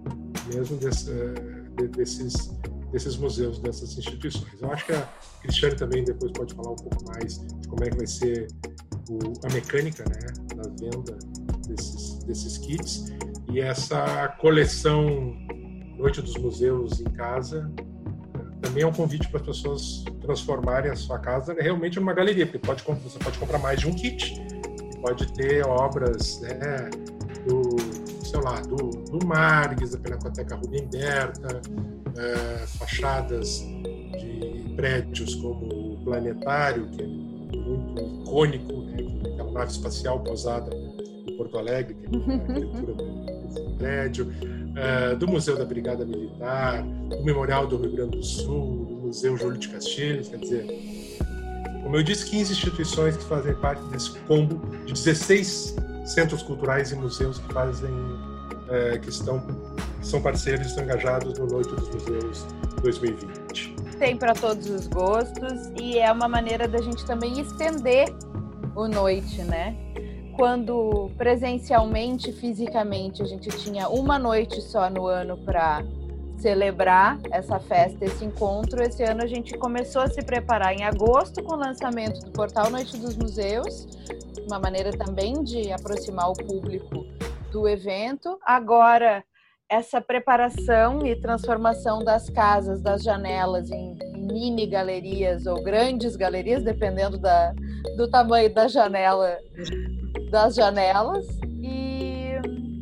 mesmo 0.54 0.78
desse, 0.78 1.12
de, 1.78 1.88
desses, 1.88 2.52
desses 2.92 3.18
museus, 3.18 3.60
dessas 3.60 3.98
instituições. 3.98 4.62
Eu 4.62 4.72
acho 4.72 4.86
que 4.86 4.94
a 4.94 5.02
Cristiane 5.42 5.76
também 5.76 6.04
depois 6.04 6.32
pode 6.32 6.54
falar 6.54 6.72
um 6.72 6.76
pouco 6.76 7.04
mais 7.08 7.40
de 7.40 7.68
como 7.68 7.84
é 7.84 7.90
que 7.90 7.98
vai 7.98 8.08
ser 8.08 8.48
o, 9.10 9.20
a 9.46 9.54
mecânica 9.54 10.06
né, 10.08 10.56
da 10.56 10.70
venda 10.70 11.18
desses, 11.68 12.20
desses 12.20 12.58
kits 12.60 13.12
e 13.52 13.60
essa 13.60 14.28
coleção 14.40 15.36
Noite 15.98 16.22
dos 16.22 16.36
Museus 16.38 17.00
em 17.00 17.06
Casa 17.06 17.72
também 18.64 18.84
é 18.84 18.88
um 18.88 18.94
convite 18.94 19.28
para 19.28 19.42
as 19.42 19.46
pessoas 19.46 20.06
transformarem 20.22 20.90
a 20.90 20.96
sua 20.96 21.20
casa. 21.20 21.54
Realmente 21.60 22.00
numa 22.00 22.14
galeria, 22.14 22.46
porque 22.46 22.60
pode, 22.60 22.82
você 22.82 23.20
pode 23.20 23.38
comprar 23.38 23.60
mais 23.60 23.80
de 23.82 23.88
um 23.88 23.94
kit, 23.94 24.42
pode 25.02 25.32
ter 25.34 25.66
obras 25.66 26.40
né, 26.42 26.90
do, 27.46 27.76
sei 28.26 28.40
lá, 28.40 28.62
do, 28.62 28.78
do 28.78 29.26
Margues, 29.28 29.92
da 29.92 29.98
Pinacoteca 29.98 30.56
Rubem 30.56 30.88
Berta, 30.88 31.62
é, 32.18 32.66
fachadas 32.66 33.60
de 33.60 34.74
prédios 34.78 35.36
como 35.36 35.94
o 35.94 36.04
Planetário, 36.06 36.90
que 36.90 37.04
é 37.04 37.06
muito 37.06 38.22
icônico, 38.22 38.82
né, 38.84 38.98
aquela 39.34 39.52
nave 39.52 39.72
espacial 39.72 40.22
pousada 40.22 40.74
em 40.74 41.36
Porto 41.36 41.58
Alegre, 41.58 41.96
que 41.96 42.06
é 42.06 42.10
uma 42.18 42.34
arquitetura 42.42 43.33
é, 43.86 45.16
do 45.16 45.28
Museu 45.28 45.58
da 45.58 45.66
Brigada 45.66 46.06
Militar, 46.06 46.84
do 46.84 47.24
Memorial 47.24 47.68
do 47.68 47.78
Rio 47.78 47.92
Grande 47.92 48.18
do 48.18 48.24
Sul, 48.24 48.86
do 48.86 48.96
Museu 49.08 49.38
Júlio 49.38 49.58
de 49.58 49.70
Castilhos, 49.70 50.30
quer 50.30 50.38
dizer, 50.38 50.66
como 51.84 51.96
eu 51.96 52.04
disse, 52.04 52.30
15 52.30 52.54
instituições 52.54 53.18
que 53.18 53.24
fazem 53.26 53.54
parte 53.56 53.84
desse 53.90 54.12
combo 54.22 54.60
de 54.86 54.94
16 54.94 55.76
centros 56.06 56.42
culturais 56.42 56.92
e 56.92 56.96
museus 56.96 57.40
que 57.40 57.54
fazem 57.54 57.92
é, 58.70 58.98
que 58.98 59.10
estão 59.10 59.40
que 60.00 60.08
são 60.08 60.22
parceiros 60.22 60.68
estão 60.68 60.84
engajados 60.84 61.38
no 61.38 61.48
Noite 61.48 61.70
dos 61.76 61.90
Museus 61.90 62.46
2020. 62.82 63.76
Tem 63.98 64.18
para 64.18 64.34
todos 64.34 64.70
os 64.70 64.88
gostos 64.88 65.72
e 65.80 65.98
é 65.98 66.12
uma 66.12 66.28
maneira 66.28 66.68
da 66.68 66.82
gente 66.82 67.06
também 67.06 67.40
estender 67.40 68.14
o 68.76 68.88
noite, 68.88 69.42
né? 69.44 69.76
Quando 70.36 71.12
presencialmente, 71.18 72.32
fisicamente, 72.32 73.22
a 73.22 73.26
gente 73.26 73.50
tinha 73.50 73.88
uma 73.88 74.18
noite 74.18 74.62
só 74.62 74.90
no 74.90 75.06
ano 75.06 75.38
para 75.38 75.84
celebrar 76.38 77.20
essa 77.32 77.60
festa, 77.60 78.04
esse 78.04 78.26
encontro. 78.26 78.84
Esse 78.84 79.04
ano 79.04 79.24
a 79.24 79.28
gente 79.28 79.58
começou 79.58 80.02
a 80.02 80.08
se 80.10 80.22
preparar 80.22 80.74
em 80.74 80.84
agosto 80.84 81.42
com 81.42 81.54
o 81.54 81.58
lançamento 81.58 82.20
do 82.26 82.32
portal 82.32 82.70
Noite 82.70 82.98
dos 82.98 83.16
Museus, 83.16 83.88
uma 84.46 84.60
maneira 84.60 84.92
também 84.92 85.42
de 85.44 85.72
aproximar 85.72 86.30
o 86.30 86.34
público 86.34 87.06
do 87.50 87.68
evento. 87.70 88.38
Agora, 88.44 89.24
essa 89.70 90.02
preparação 90.02 91.06
e 91.06 91.16
transformação 91.16 92.04
das 92.04 92.30
casas, 92.30 92.82
das 92.82 93.04
janelas 93.04 93.72
em 93.72 93.98
mini 94.14 94.68
galerias 94.68 95.46
ou 95.46 95.64
grandes 95.64 96.16
galerias, 96.16 96.64
dependendo 96.64 97.18
da, 97.18 97.54
do 97.96 98.10
tamanho 98.10 98.54
da 98.54 98.68
janela, 98.68 99.38
das 100.34 100.56
janelas. 100.56 101.28
E, 101.62 102.34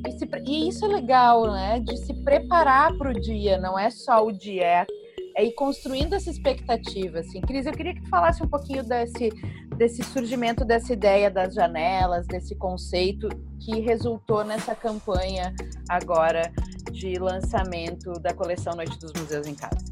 e, 0.08 0.12
se, 0.14 0.30
e 0.48 0.70
isso 0.70 0.86
é 0.86 0.88
legal, 0.88 1.52
né? 1.52 1.82
De 1.82 1.98
se 1.98 2.14
preparar 2.24 2.98
para 2.98 3.12
o 3.12 3.14
dia, 3.14 3.58
não 3.58 3.78
é 3.78 3.90
só 3.90 4.26
o 4.26 4.32
dia, 4.32 4.88
é 5.36 5.46
ir 5.46 5.52
construindo 5.52 6.14
essa 6.14 6.30
expectativa. 6.30 7.20
Assim. 7.20 7.42
Cris, 7.42 7.66
eu 7.66 7.74
queria 7.74 7.94
que 7.94 8.04
tu 8.04 8.10
falasse 8.10 8.42
um 8.42 8.48
pouquinho 8.48 8.84
desse, 8.84 9.30
desse 9.76 10.02
surgimento 10.02 10.64
dessa 10.64 10.94
ideia 10.94 11.30
das 11.30 11.54
janelas, 11.54 12.26
desse 12.26 12.56
conceito 12.56 13.28
que 13.60 13.82
resultou 13.82 14.46
nessa 14.46 14.74
campanha 14.74 15.54
agora 15.90 16.50
de 16.90 17.20
lançamento 17.20 18.14
da 18.14 18.34
coleção 18.34 18.76
Noite 18.76 18.98
dos 18.98 19.12
Museus 19.20 19.46
em 19.46 19.56
Casa. 19.56 19.92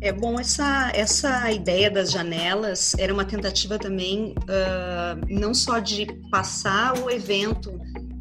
É 0.00 0.12
bom, 0.12 0.38
essa, 0.38 0.90
essa 0.94 1.50
ideia 1.50 1.90
das 1.90 2.10
janelas 2.10 2.94
era 2.98 3.12
uma 3.12 3.24
tentativa 3.24 3.78
também 3.78 4.34
uh, 4.42 5.26
não 5.28 5.54
só 5.54 5.78
de 5.78 6.06
passar 6.30 6.98
o 6.98 7.10
evento 7.10 7.72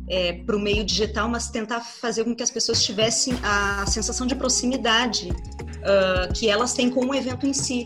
é, 0.08 0.34
para 0.34 0.56
o 0.56 0.60
meio 0.60 0.84
digital, 0.84 1.28
mas 1.28 1.50
tentar 1.50 1.82
fazer 1.82 2.24
com 2.24 2.36
que 2.36 2.44
as 2.44 2.52
pessoas 2.52 2.84
tivessem 2.84 3.34
a 3.44 3.86
sensação 3.88 4.26
de 4.26 4.36
proximidade 4.36 5.30
uh, 5.30 6.34
que 6.34 6.48
elas 6.48 6.74
têm 6.74 6.90
com 6.90 7.08
o 7.08 7.14
evento 7.14 7.46
em 7.46 7.54
si. 7.54 7.86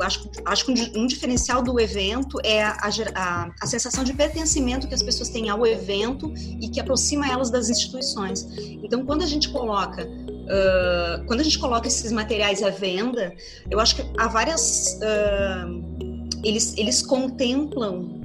Acho, 0.00 0.30
acho 0.44 0.66
que 0.66 0.72
um, 0.96 1.04
diferencial 1.06 1.60
do 1.60 1.80
evento 1.80 2.38
é 2.44 2.62
a, 2.62 2.76
a, 3.16 3.50
a, 3.60 3.66
sensação 3.66 4.04
de 4.04 4.12
pertencimento 4.12 4.86
que 4.86 4.94
as 4.94 5.02
pessoas 5.02 5.30
têm 5.30 5.48
ao 5.48 5.66
evento 5.66 6.32
e 6.36 6.68
que 6.68 6.78
aproxima 6.78 7.28
elas 7.28 7.50
das 7.50 7.68
instituições. 7.68 8.46
Então, 8.84 9.04
quando 9.04 9.22
a 9.22 9.26
gente 9.26 9.48
coloca 9.48 10.08
uh, 10.44 11.24
quando 11.26 11.40
a 11.40 11.42
gente 11.42 11.58
coloca 11.58 11.88
esses 11.88 12.12
materiais 12.12 12.62
à 12.62 12.70
venda, 12.70 13.34
eu 13.70 13.80
acho 13.80 13.96
que 13.96 14.02
há 14.16 14.28
várias 14.28 14.98
uh, 15.02 16.04
eles, 16.44 16.76
eles 16.76 17.02
contemplam 17.02 18.22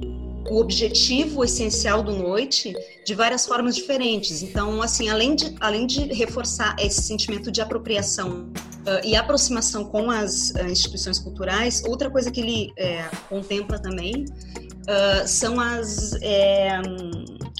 o 0.48 0.60
objetivo 0.60 1.44
essencial 1.44 2.02
do 2.02 2.12
noite 2.12 2.74
de 3.04 3.14
várias 3.14 3.46
formas 3.46 3.76
diferentes. 3.76 4.42
Então, 4.42 4.82
assim, 4.82 5.08
além 5.08 5.34
de, 5.34 5.54
além 5.60 5.86
de 5.86 6.12
reforçar 6.12 6.74
esse 6.78 7.02
sentimento 7.02 7.50
de 7.52 7.60
apropriação 7.60 8.50
uh, 8.50 9.04
e 9.04 9.14
aproximação 9.14 9.84
com 9.84 10.10
as 10.10 10.50
uh, 10.50 10.64
instituições 10.64 11.18
culturais, 11.18 11.82
outra 11.86 12.10
coisa 12.10 12.30
que 12.30 12.40
ele 12.40 12.72
é, 12.76 13.08
contempla 13.28 13.78
também 13.78 14.24
uh, 14.24 15.26
são 15.28 15.60
as 15.60 16.14
é, 16.20 16.80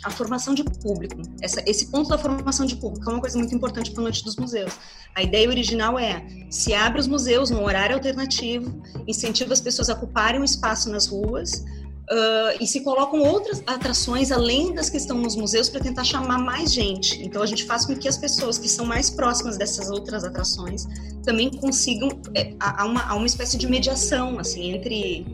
a 0.05 0.11
formação 0.11 0.55
de 0.55 0.65
público. 0.65 1.21
Essa, 1.43 1.63
esse 1.67 1.87
ponto 1.87 2.09
da 2.09 2.19
formação 2.19 2.67
de 2.67 2.77
público 2.77 3.09
é 3.09 3.13
uma 3.13 3.21
coisa 3.21 3.39
muito 3.39 3.55
importante 3.55 3.91
para 3.91 4.01
a 4.01 4.05
noite 4.05 4.25
dos 4.25 4.37
museus. 4.37 4.73
A 5.15 5.23
ideia 5.23 5.49
original 5.49 5.99
é 5.99 6.25
se 6.51 6.73
abre 6.75 7.01
os 7.01 7.07
museus 7.07 7.51
no 7.51 7.63
horário 7.63 7.97
alternativo, 7.97 8.83
incentiva 9.07 9.53
as 9.53 9.61
pessoas 9.61 9.91
a 9.91 9.95
ocuparem 9.95 10.41
o 10.41 10.45
espaço 10.45 10.91
nas 10.91 11.07
ruas 11.07 11.65
Uh, 12.11 12.59
e 12.61 12.67
se 12.67 12.81
colocam 12.81 13.21
outras 13.21 13.63
atrações 13.69 14.33
além 14.33 14.75
das 14.75 14.91
que 14.91 14.97
estão 14.97 15.17
nos 15.17 15.37
museus 15.37 15.69
para 15.69 15.79
tentar 15.81 16.03
chamar 16.03 16.39
mais 16.39 16.73
gente. 16.73 17.23
Então 17.23 17.41
a 17.41 17.47
gente 17.47 17.65
faz 17.65 17.87
com 17.87 17.95
que 17.95 18.09
as 18.09 18.19
pessoas 18.19 18.59
que 18.59 18.69
são 18.69 18.85
mais 18.85 19.09
próximas 19.11 19.57
dessas 19.57 19.89
outras 19.91 20.25
atrações 20.25 20.89
também 21.23 21.49
consigam 21.53 22.09
é, 22.35 22.53
há 22.59 22.85
uma, 22.85 23.03
há 23.05 23.15
uma 23.15 23.27
espécie 23.27 23.57
de 23.57 23.69
mediação 23.69 24.41
assim 24.41 24.73
entre 24.73 25.25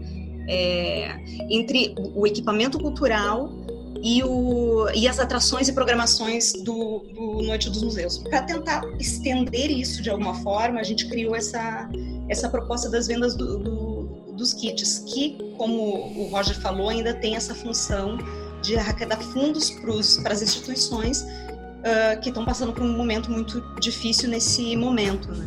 é, 0.46 1.16
entre 1.48 1.94
o 2.14 2.26
equipamento 2.26 2.78
cultural 2.78 3.50
e, 4.02 4.22
o, 4.22 4.88
e 4.94 5.06
as 5.08 5.18
atrações 5.18 5.68
e 5.68 5.72
programações 5.72 6.52
do, 6.52 7.00
do 7.14 7.42
Noite 7.42 7.70
dos 7.70 7.82
Museus. 7.82 8.18
Para 8.18 8.42
tentar 8.42 8.82
estender 8.98 9.70
isso 9.70 10.02
de 10.02 10.10
alguma 10.10 10.34
forma, 10.34 10.80
a 10.80 10.82
gente 10.82 11.08
criou 11.08 11.34
essa, 11.34 11.88
essa 12.28 12.48
proposta 12.48 12.88
das 12.90 13.06
vendas 13.06 13.36
do, 13.36 13.58
do 13.58 13.96
dos 14.36 14.52
kits, 14.52 15.02
que, 15.06 15.38
como 15.56 15.74
o 16.14 16.28
Roger 16.30 16.54
falou, 16.60 16.90
ainda 16.90 17.14
tem 17.14 17.34
essa 17.34 17.54
função 17.54 18.18
de 18.62 18.76
arrecadar 18.76 19.18
fundos 19.18 19.70
para 20.22 20.32
as 20.32 20.42
instituições 20.42 21.22
uh, 21.22 22.20
que 22.20 22.28
estão 22.28 22.44
passando 22.44 22.72
por 22.72 22.82
um 22.82 22.96
momento 22.96 23.30
muito 23.30 23.60
difícil 23.80 24.28
nesse 24.28 24.76
momento. 24.76 25.32
Né? 25.32 25.46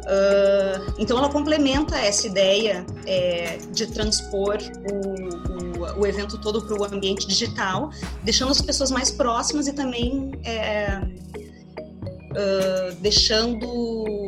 Uh, 0.00 0.94
então, 0.98 1.16
ela 1.18 1.28
complementa 1.28 1.98
essa 1.98 2.26
ideia 2.26 2.84
é, 3.06 3.58
de 3.72 3.86
transpor 3.86 4.58
o, 4.92 5.39
o, 5.98 6.06
evento 6.06 6.38
todo 6.38 6.62
para 6.62 6.80
o 6.80 6.84
ambiente 6.84 7.26
digital, 7.26 7.90
deixando 8.22 8.50
as 8.50 8.60
pessoas 8.60 8.90
mais 8.90 9.10
próximas 9.10 9.66
e 9.66 9.72
também 9.72 10.32
é, 10.44 11.00
uh, 12.32 12.94
deixando 13.00 14.20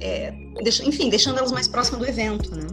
é, 0.00 0.32
deixa, 0.62 0.84
enfim, 0.84 1.08
deixando 1.08 1.38
elas 1.38 1.52
mais 1.52 1.68
próximas 1.68 2.00
do 2.00 2.08
evento, 2.08 2.54
né? 2.54 2.66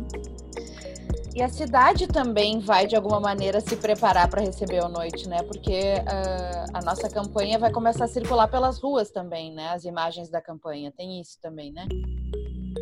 E 1.36 1.42
a 1.42 1.50
cidade 1.50 2.08
também 2.08 2.60
vai, 2.60 2.86
de 2.86 2.96
alguma 2.96 3.20
maneira, 3.20 3.60
se 3.60 3.76
preparar 3.76 4.30
para 4.30 4.42
receber 4.42 4.84
a 4.84 4.88
noite, 4.88 5.28
né? 5.28 5.42
Porque 5.42 5.96
uh, 5.96 6.70
a 6.72 6.82
nossa 6.84 7.10
campanha 7.10 7.58
vai 7.58 7.72
começar 7.72 8.06
a 8.06 8.08
circular 8.08 8.48
pelas 8.48 8.80
ruas 8.80 9.10
também, 9.10 9.52
né? 9.52 9.70
As 9.70 9.84
imagens 9.84 10.30
da 10.30 10.40
campanha. 10.40 10.94
Tem 10.96 11.20
isso 11.20 11.40
também, 11.42 11.72
né? 11.72 11.88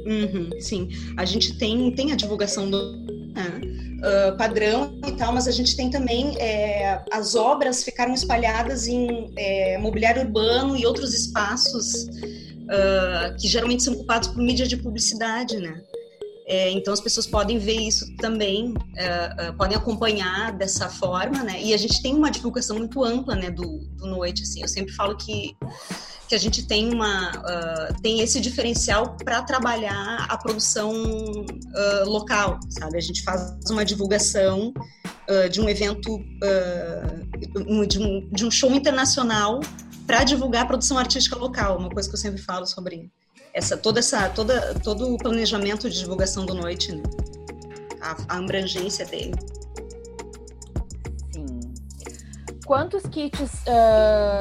Uhum, 0.05 0.49
sim. 0.59 0.89
A 1.17 1.23
gente 1.23 1.57
tem, 1.57 1.95
tem 1.95 2.11
a 2.11 2.15
divulgação 2.15 2.69
do? 2.69 3.20
Uh, 3.37 4.37
padrão 4.37 4.99
e 5.07 5.11
tal, 5.13 5.33
mas 5.33 5.47
a 5.47 5.51
gente 5.51 5.75
tem 5.75 5.89
também 5.89 6.37
é, 6.37 7.03
as 7.11 7.35
obras 7.35 7.83
ficaram 7.83 8.13
espalhadas 8.13 8.87
em 8.87 9.31
é, 9.37 9.77
mobiliário 9.77 10.23
urbano 10.23 10.75
e 10.75 10.85
outros 10.85 11.13
espaços 11.13 12.03
uh, 12.03 13.35
que 13.39 13.47
geralmente 13.47 13.83
são 13.83 13.93
ocupados 13.93 14.29
por 14.29 14.37
mídia 14.37 14.67
de 14.67 14.77
publicidade, 14.77 15.57
né? 15.57 15.81
É, 16.47 16.69
então 16.71 16.93
as 16.93 16.99
pessoas 16.99 17.25
podem 17.27 17.57
ver 17.57 17.79
isso 17.79 18.13
também, 18.17 18.73
uh, 18.73 19.51
uh, 19.51 19.57
podem 19.57 19.77
acompanhar 19.77 20.51
dessa 20.51 20.89
forma, 20.89 21.43
né? 21.43 21.61
E 21.61 21.73
a 21.73 21.77
gente 21.77 22.01
tem 22.01 22.13
uma 22.13 22.29
divulgação 22.29 22.77
muito 22.77 23.03
ampla, 23.03 23.35
né, 23.35 23.49
do, 23.49 23.79
do 23.95 24.05
noite. 24.07 24.43
Assim, 24.43 24.61
eu 24.61 24.67
sempre 24.67 24.93
falo 24.93 25.15
que 25.15 25.55
que 26.31 26.35
a 26.35 26.39
gente 26.39 26.65
tem 26.65 26.93
uma 26.93 27.29
uh, 27.29 28.01
tem 28.01 28.21
esse 28.21 28.39
diferencial 28.39 29.17
para 29.17 29.41
trabalhar 29.41 30.25
a 30.29 30.37
produção 30.37 30.93
uh, 30.93 32.09
local, 32.09 32.57
sabe? 32.69 32.97
A 32.97 33.01
gente 33.01 33.21
faz 33.21 33.53
uma 33.69 33.83
divulgação 33.83 34.73
uh, 35.27 35.49
de 35.49 35.59
um 35.59 35.67
evento 35.67 36.23
de, 37.85 37.99
um, 37.99 38.29
de 38.29 38.45
um 38.45 38.49
show 38.49 38.71
internacional 38.71 39.59
para 40.07 40.23
divulgar 40.23 40.63
a 40.63 40.65
produção 40.65 40.97
artística 40.97 41.35
local, 41.35 41.77
uma 41.77 41.89
coisa 41.89 42.07
que 42.07 42.15
eu 42.15 42.19
sempre 42.19 42.41
falo 42.41 42.65
sobre 42.65 43.11
essa 43.53 43.75
toda 43.75 43.99
essa 43.99 44.29
toda 44.29 44.73
todo 44.75 45.13
o 45.13 45.17
planejamento 45.17 45.89
de 45.89 45.99
divulgação 45.99 46.45
do 46.45 46.53
noite, 46.53 46.93
né? 46.93 47.03
a, 48.01 48.35
a 48.35 48.37
abrangência 48.37 49.05
dele. 49.05 49.35
quantos 52.65 53.03
kits 53.07 53.65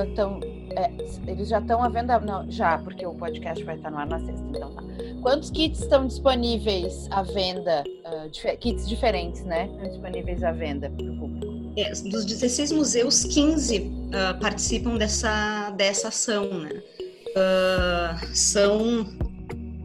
estão. 0.07 0.39
É, 0.77 0.91
eles 1.31 1.49
já 1.49 1.59
estão 1.59 1.83
à 1.83 1.89
venda? 1.89 2.19
Não, 2.21 2.51
já, 2.51 2.79
porque 2.79 3.05
o 3.05 3.15
podcast 3.15 3.63
vai 3.65 3.77
estar 3.77 3.91
no 3.91 3.99
ar 3.99 4.07
na 4.07 4.21
sexta, 4.21 4.47
então 4.49 4.73
tá. 4.73 4.83
Quantos 5.23 5.51
kits 5.51 5.81
estão 5.81 6.07
disponíveis 6.07 7.09
à 7.11 7.23
venda? 7.23 7.85
Uh, 8.07 8.31
dif 8.31 8.57
kits 8.57 8.89
diferentes, 8.89 9.45
né? 9.45 9.67
Estão 9.67 9.89
disponíveis 9.89 10.43
à 10.43 10.53
venda 10.53 10.89
para 10.89 11.05
o 11.05 11.19
público? 11.19 11.61
É, 11.77 11.91
dos 11.91 12.25
16 12.25 12.73
museus, 12.73 13.25
15 13.25 13.79
uh, 13.79 14.11
ah, 14.13 14.35
participam 14.41 14.97
dessa, 14.97 15.71
dessa 15.71 16.09
ação, 16.09 16.61
né? 16.61 16.83
Uh, 17.31 18.35
são. 18.35 19.07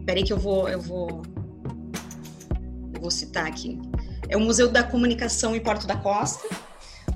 Peraí 0.04 0.22
que 0.24 0.32
eu 0.32 0.38
vou, 0.38 0.68
eu 0.68 0.80
vou. 0.80 1.22
Eu 2.94 3.00
vou 3.00 3.10
citar 3.10 3.46
aqui. 3.46 3.78
É 4.28 4.36
o 4.36 4.40
Museu 4.40 4.68
da 4.68 4.82
Comunicação 4.82 5.54
em 5.54 5.60
Porto 5.60 5.86
da 5.86 5.96
Costa, 5.96 6.48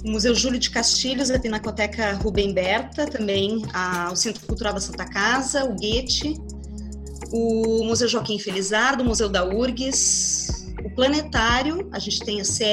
o 0.04 0.10
Museu 0.10 0.34
Júlio 0.34 0.58
de 0.58 0.70
Castilhos, 0.70 1.30
a 1.30 1.38
Pinacoteca 1.38 2.12
Rubem 2.14 2.52
Berta, 2.52 3.06
também 3.06 3.62
a, 3.72 4.10
o 4.12 4.16
Centro 4.16 4.46
Cultural 4.46 4.72
da 4.72 4.80
Santa 4.80 5.04
Casa, 5.04 5.64
o 5.64 5.74
Goethe, 5.74 6.40
o 7.32 7.84
Museu 7.84 8.08
Joaquim 8.08 8.38
Felizardo, 8.38 9.02
o 9.02 9.06
Museu 9.06 9.28
da 9.28 9.44
URGS, 9.44 10.66
o 10.84 10.90
Planetário, 10.90 11.88
a 11.92 11.98
gente 11.98 12.20
tem 12.20 12.40
a 12.40 12.44
CE, 12.44 12.64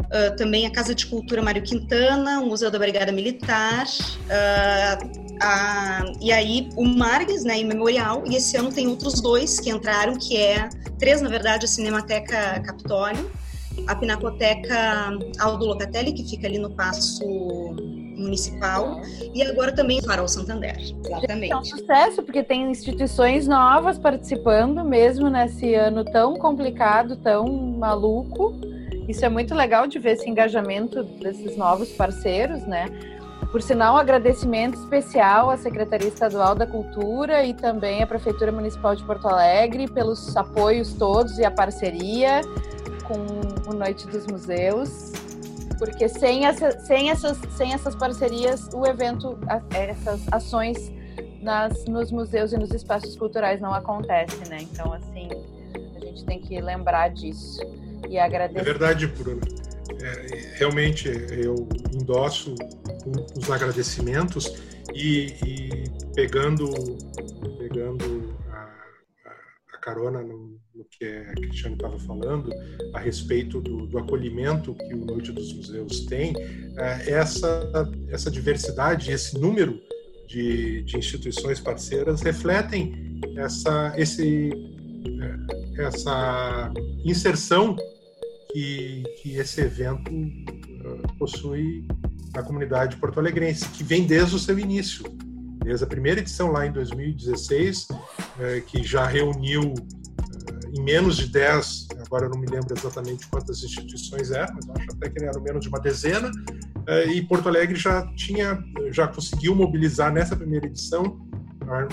uh, 0.00 0.36
também 0.36 0.66
a 0.66 0.70
Casa 0.70 0.94
de 0.94 1.06
Cultura 1.06 1.42
Mário 1.42 1.62
Quintana, 1.62 2.40
o 2.40 2.46
Museu 2.46 2.70
da 2.70 2.78
Brigada 2.78 3.10
Militar, 3.10 3.86
uh, 3.86 5.26
a, 5.40 6.04
e 6.20 6.32
aí 6.32 6.68
o 6.76 6.84
Margues, 6.84 7.44
né, 7.44 7.58
em 7.58 7.64
Memorial, 7.64 8.24
e 8.26 8.36
esse 8.36 8.56
ano 8.56 8.70
tem 8.70 8.86
outros 8.86 9.20
dois 9.20 9.58
que 9.58 9.70
entraram, 9.70 10.16
que 10.16 10.36
é, 10.36 10.68
três 10.98 11.20
na 11.20 11.28
verdade, 11.28 11.64
a 11.64 11.68
Cinemateca 11.68 12.60
Capitólio, 12.60 13.30
a 13.86 13.94
Pinacoteca 13.94 15.18
Aldo 15.38 15.66
Locatelli, 15.66 16.12
que 16.12 16.24
fica 16.24 16.46
ali 16.46 16.58
no 16.58 16.70
Paço 16.70 17.24
Municipal, 18.16 19.00
e 19.34 19.42
agora 19.42 19.74
também 19.74 20.00
o 20.00 20.02
Farol 20.02 20.26
Santander. 20.26 20.76
Exatamente. 21.04 21.52
É 21.52 21.56
um 21.56 21.64
sucesso, 21.64 22.22
porque 22.22 22.42
tem 22.42 22.70
instituições 22.70 23.46
novas 23.46 23.98
participando, 23.98 24.82
mesmo 24.84 25.28
nesse 25.28 25.74
ano 25.74 26.04
tão 26.04 26.34
complicado, 26.34 27.16
tão 27.16 27.46
maluco. 27.46 28.54
Isso 29.08 29.24
é 29.24 29.28
muito 29.28 29.54
legal 29.54 29.86
de 29.86 29.98
ver 29.98 30.12
esse 30.12 30.28
engajamento 30.28 31.02
desses 31.04 31.56
novos 31.56 31.90
parceiros, 31.90 32.62
né? 32.66 32.86
Por 33.52 33.62
sinal, 33.62 33.94
um 33.94 33.98
agradecimento 33.98 34.76
especial 34.78 35.50
à 35.50 35.56
Secretaria 35.56 36.08
Estadual 36.08 36.54
da 36.54 36.66
Cultura 36.66 37.44
e 37.44 37.54
também 37.54 38.02
à 38.02 38.06
Prefeitura 38.06 38.50
Municipal 38.50 38.96
de 38.96 39.04
Porto 39.04 39.28
Alegre 39.28 39.88
pelos 39.88 40.36
apoios 40.36 40.92
todos 40.94 41.38
e 41.38 41.44
a 41.44 41.50
parceria 41.50 42.40
com 43.06 43.70
o 43.70 43.74
Noite 43.74 44.06
dos 44.06 44.26
Museus, 44.26 45.12
porque 45.78 46.08
sem, 46.08 46.46
essa, 46.46 46.78
sem, 46.80 47.10
essas, 47.10 47.38
sem 47.56 47.72
essas 47.72 47.94
parcerias, 47.94 48.68
o 48.72 48.86
evento, 48.86 49.38
essas 49.72 50.20
ações 50.32 50.92
nas, 51.42 51.84
nos 51.84 52.10
museus 52.10 52.52
e 52.52 52.58
nos 52.58 52.72
espaços 52.72 53.16
culturais 53.16 53.60
não 53.60 53.72
acontecem, 53.72 54.48
né? 54.48 54.58
Então, 54.60 54.92
assim, 54.92 55.28
a 55.94 56.00
gente 56.00 56.24
tem 56.24 56.40
que 56.40 56.60
lembrar 56.60 57.08
disso 57.08 57.60
e 58.08 58.18
agradecer. 58.18 58.60
É 58.60 58.64
verdade, 58.64 59.06
Bruno. 59.06 59.40
É, 60.02 60.56
realmente, 60.58 61.08
eu 61.08 61.68
endosso 61.94 62.54
os 63.36 63.50
agradecimentos 63.50 64.52
e, 64.94 65.34
e 65.44 65.84
pegando, 66.14 66.68
pegando 67.58 68.36
a, 68.50 68.68
a, 69.74 69.78
carona 69.78 70.22
no 70.22 70.58
que 70.90 71.04
a 71.04 71.34
Cristiane 71.34 71.74
estava 71.74 71.98
falando 71.98 72.50
a 72.92 72.98
respeito 72.98 73.60
do, 73.60 73.86
do, 73.86 73.98
acolhimento 73.98 74.74
que 74.74 74.94
o 74.94 75.04
Noite 75.04 75.32
dos 75.32 75.52
Museus 75.52 76.06
tem, 76.06 76.34
é, 76.76 77.10
essa, 77.10 77.70
essa 78.10 78.30
diversidade, 78.30 79.10
esse 79.10 79.38
número 79.38 79.80
de, 80.26 80.82
de 80.82 80.96
instituições 80.96 81.60
parceiras 81.60 82.22
refletem 82.22 83.20
essa, 83.36 83.94
esse, 83.96 84.50
é, 85.76 85.82
essa 85.82 86.72
inserção 87.04 87.76
que, 88.52 89.02
que 89.22 89.36
esse 89.36 89.60
evento 89.60 90.10
é, 90.10 91.16
possui 91.18 91.86
na 92.34 92.42
comunidade 92.42 92.96
porto-alegrense, 92.96 93.68
que 93.70 93.82
vem 93.82 94.06
desde 94.06 94.36
o 94.36 94.38
seu 94.38 94.58
início, 94.58 95.04
desde 95.64 95.84
a 95.84 95.86
primeira 95.86 96.20
edição 96.20 96.52
lá 96.52 96.66
em 96.66 96.72
2016, 96.72 97.88
que 98.66 98.84
já 98.84 99.06
reuniu 99.06 99.74
em 100.76 100.82
menos 100.82 101.16
de 101.16 101.28
10, 101.28 101.88
agora 102.04 102.26
eu 102.26 102.30
não 102.30 102.38
me 102.38 102.46
lembro 102.46 102.74
exatamente 102.76 103.26
quantas 103.28 103.62
instituições 103.62 104.30
eram, 104.30 104.54
mas 104.54 104.68
acho 104.70 104.96
até 104.96 105.08
que 105.08 105.24
eram 105.24 105.40
menos 105.40 105.62
de 105.62 105.68
uma 105.68 105.80
dezena, 105.80 106.30
eh, 106.86 107.06
e 107.06 107.26
Porto 107.26 107.48
Alegre 107.48 107.76
já 107.76 108.06
tinha, 108.14 108.62
já 108.90 109.08
conseguiu 109.08 109.54
mobilizar 109.54 110.12
nessa 110.12 110.36
primeira 110.36 110.66
edição, 110.66 111.26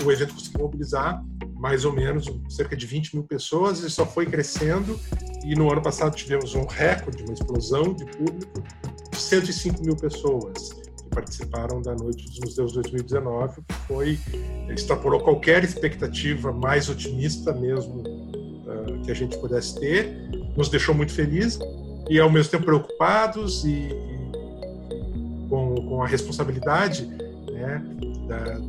o 0.04 0.12
evento 0.12 0.34
conseguiu 0.34 0.60
mobilizar 0.60 1.24
mais 1.56 1.84
ou 1.84 1.92
menos 1.92 2.30
cerca 2.48 2.76
de 2.76 2.86
20 2.86 3.14
mil 3.14 3.24
pessoas 3.24 3.80
e 3.80 3.90
só 3.90 4.06
foi 4.06 4.26
crescendo. 4.26 5.00
E 5.44 5.54
no 5.54 5.70
ano 5.72 5.82
passado 5.82 6.14
tivemos 6.14 6.54
um 6.54 6.66
recorde, 6.66 7.22
uma 7.24 7.32
explosão 7.32 7.94
de 7.94 8.04
público 8.04 8.62
de 9.10 9.18
105 9.18 9.82
mil 9.82 9.96
pessoas 9.96 10.70
que 10.72 11.08
participaram 11.10 11.82
da 11.82 11.94
Noite 11.94 12.26
dos 12.26 12.38
Museus 12.40 12.72
2019, 12.74 13.62
que 13.66 13.74
foi 13.88 14.18
extrapolou 14.68 15.20
qualquer 15.20 15.64
expectativa 15.64 16.52
mais 16.52 16.88
otimista 16.88 17.52
mesmo 17.52 18.02
que 19.04 19.10
a 19.10 19.14
gente 19.14 19.36
pudesse 19.38 19.78
ter, 19.78 20.08
nos 20.56 20.68
deixou 20.68 20.94
muito 20.94 21.12
felizes 21.12 21.58
e 22.08 22.18
ao 22.18 22.30
mesmo 22.30 22.50
tempo 22.50 22.64
preocupados 22.64 23.64
e, 23.64 23.70
e 23.70 25.48
com, 25.48 25.74
com 25.74 26.02
a 26.02 26.06
responsabilidade, 26.06 27.06
né, 27.06 27.82
da, 28.26 28.60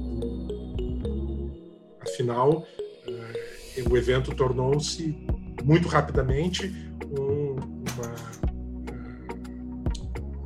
afinal 2.01 2.65
uh, 3.07 3.89
o 3.89 3.97
evento 3.97 4.33
tornou-se 4.35 5.17
muito 5.63 5.87
rapidamente 5.87 6.73
um, 7.17 7.55
uma, 7.91 8.15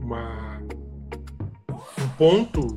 uma, 0.02 0.62
um 2.00 2.08
ponto 2.18 2.68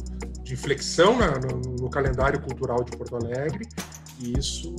de 0.43 0.53
inflexão 0.53 1.17
na, 1.17 1.39
no, 1.39 1.61
no 1.83 1.91
calendário 1.91 2.41
cultural 2.41 2.85
de 2.85 2.97
Porto 2.97 3.17
Alegre 3.17 3.67
e 4.23 4.39
isso, 4.39 4.75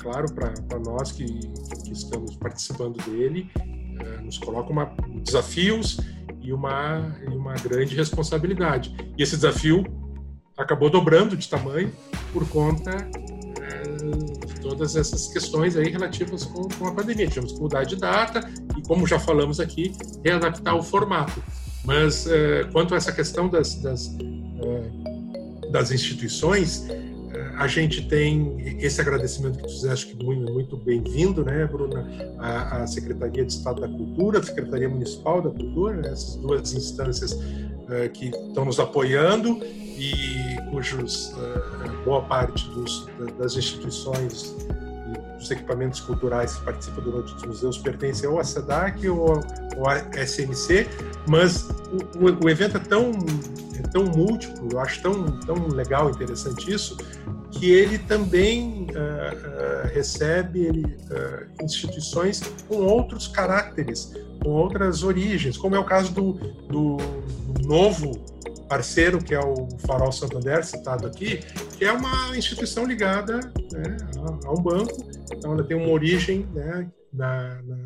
claro, 0.00 0.32
para 0.32 0.78
nós 0.78 1.12
que, 1.12 1.24
que, 1.24 1.92
estamos 1.92 2.36
participando 2.36 2.96
dele, 3.04 3.50
é, 3.56 4.22
nos 4.22 4.38
coloca 4.38 4.70
uma, 4.70 4.94
desafios 5.22 5.98
e 6.40 6.52
uma, 6.52 7.16
e 7.22 7.34
uma 7.34 7.54
grande 7.54 7.96
responsabilidade. 7.96 8.94
E 9.18 9.22
esse 9.22 9.34
desafio 9.34 9.84
acabou 10.56 10.88
dobrando 10.88 11.36
de 11.36 11.48
tamanho 11.48 11.92
por 12.32 12.48
conta 12.48 12.90
é, 13.60 14.46
de 14.46 14.60
todas 14.60 14.94
essas 14.94 15.28
questões 15.28 15.76
aí 15.76 15.90
relativas 15.90 16.44
com, 16.44 16.68
com, 16.68 16.86
a 16.86 16.92
pandemia. 16.94 17.26
Tivemos 17.26 17.52
que 17.52 17.60
mudar 17.60 17.84
de 17.84 17.96
data 17.96 18.40
e, 18.76 18.82
como 18.82 19.06
já 19.06 19.18
falamos 19.18 19.58
aqui, 19.58 19.92
readaptar 20.24 20.76
o 20.76 20.82
formato. 20.82 21.42
Mas 21.84 22.26
é, 22.26 22.64
quanto 22.72 22.94
a 22.94 22.96
essa 22.96 23.12
questão 23.12 23.48
das, 23.48 23.74
das, 23.76 24.16
das 25.70 25.90
instituições, 25.90 26.86
a 27.56 27.66
gente 27.66 28.06
tem 28.06 28.76
esse 28.80 29.00
agradecimento 29.00 29.56
que 29.56 29.64
tu 29.64 29.70
fizeste, 29.70 30.08
que 30.08 30.24
muito, 30.24 30.52
muito 30.52 30.76
bem-vindo, 30.76 31.42
né, 31.42 31.66
Bruna, 31.66 32.06
a, 32.38 32.82
a, 32.82 32.86
Secretaria 32.86 33.44
de 33.44 33.52
Estado 33.52 33.80
da 33.80 33.88
Cultura, 33.88 34.40
a 34.40 34.42
Secretaria 34.42 34.88
Municipal 34.88 35.40
da 35.40 35.50
Cultura, 35.50 35.96
né, 35.96 36.08
essas 36.12 36.36
duas 36.36 36.74
instâncias 36.74 37.32
uh, 37.32 38.10
que 38.12 38.26
estão 38.26 38.66
nos 38.66 38.78
apoiando 38.78 39.58
e 39.64 40.56
cujos 40.70 41.32
uh, 41.32 42.04
boa 42.04 42.22
parte 42.22 42.68
dos, 42.70 43.08
das 43.38 43.56
instituições 43.56 44.54
dos 45.46 45.50
equipamentos 45.50 46.00
culturais 46.00 46.56
que 46.56 46.64
participam 46.64 47.02
do 47.02 47.12
Noite 47.12 47.34
dos 47.34 47.44
Museus 47.44 47.78
pertencem 47.78 48.28
ou 48.28 48.38
à 48.40 48.44
SEDAC 48.44 49.08
ou, 49.08 49.40
ou 49.76 49.88
à 49.88 49.98
SMC, 50.24 50.88
mas 51.28 51.68
o, 51.90 52.24
o, 52.24 52.44
o 52.44 52.50
evento 52.50 52.76
é 52.76 52.80
tão 52.80 53.12
é 53.78 53.82
tão 53.88 54.04
múltiplo, 54.04 54.68
eu 54.72 54.80
acho 54.80 55.02
tão, 55.02 55.38
tão 55.40 55.68
legal, 55.68 56.10
interessante 56.10 56.72
isso, 56.72 56.96
que 57.50 57.70
ele 57.70 57.98
também 57.98 58.86
uh, 58.86 59.86
uh, 59.86 59.94
recebe 59.94 60.60
ele, 60.60 60.84
uh, 60.84 61.64
instituições 61.64 62.40
com 62.68 62.76
outros 62.76 63.28
caracteres, 63.28 64.14
com 64.42 64.50
outras 64.50 65.02
origens, 65.02 65.58
como 65.58 65.76
é 65.76 65.78
o 65.78 65.84
caso 65.84 66.12
do, 66.12 66.32
do 66.68 66.96
novo 67.66 68.12
parceiro, 68.68 69.22
que 69.22 69.34
é 69.34 69.40
o 69.40 69.68
Farol 69.86 70.12
Santander, 70.12 70.64
citado 70.64 71.06
aqui, 71.06 71.40
que 71.76 71.84
é 71.84 71.92
uma 71.92 72.36
instituição 72.36 72.84
ligada 72.84 73.40
né, 73.72 73.96
a, 74.44 74.52
um 74.52 74.62
banco, 74.62 74.96
então 75.32 75.52
ela 75.52 75.64
tem 75.64 75.76
uma 75.76 75.90
origem 75.90 76.46
né, 76.54 76.90
na, 77.12 77.62
na, 77.62 77.76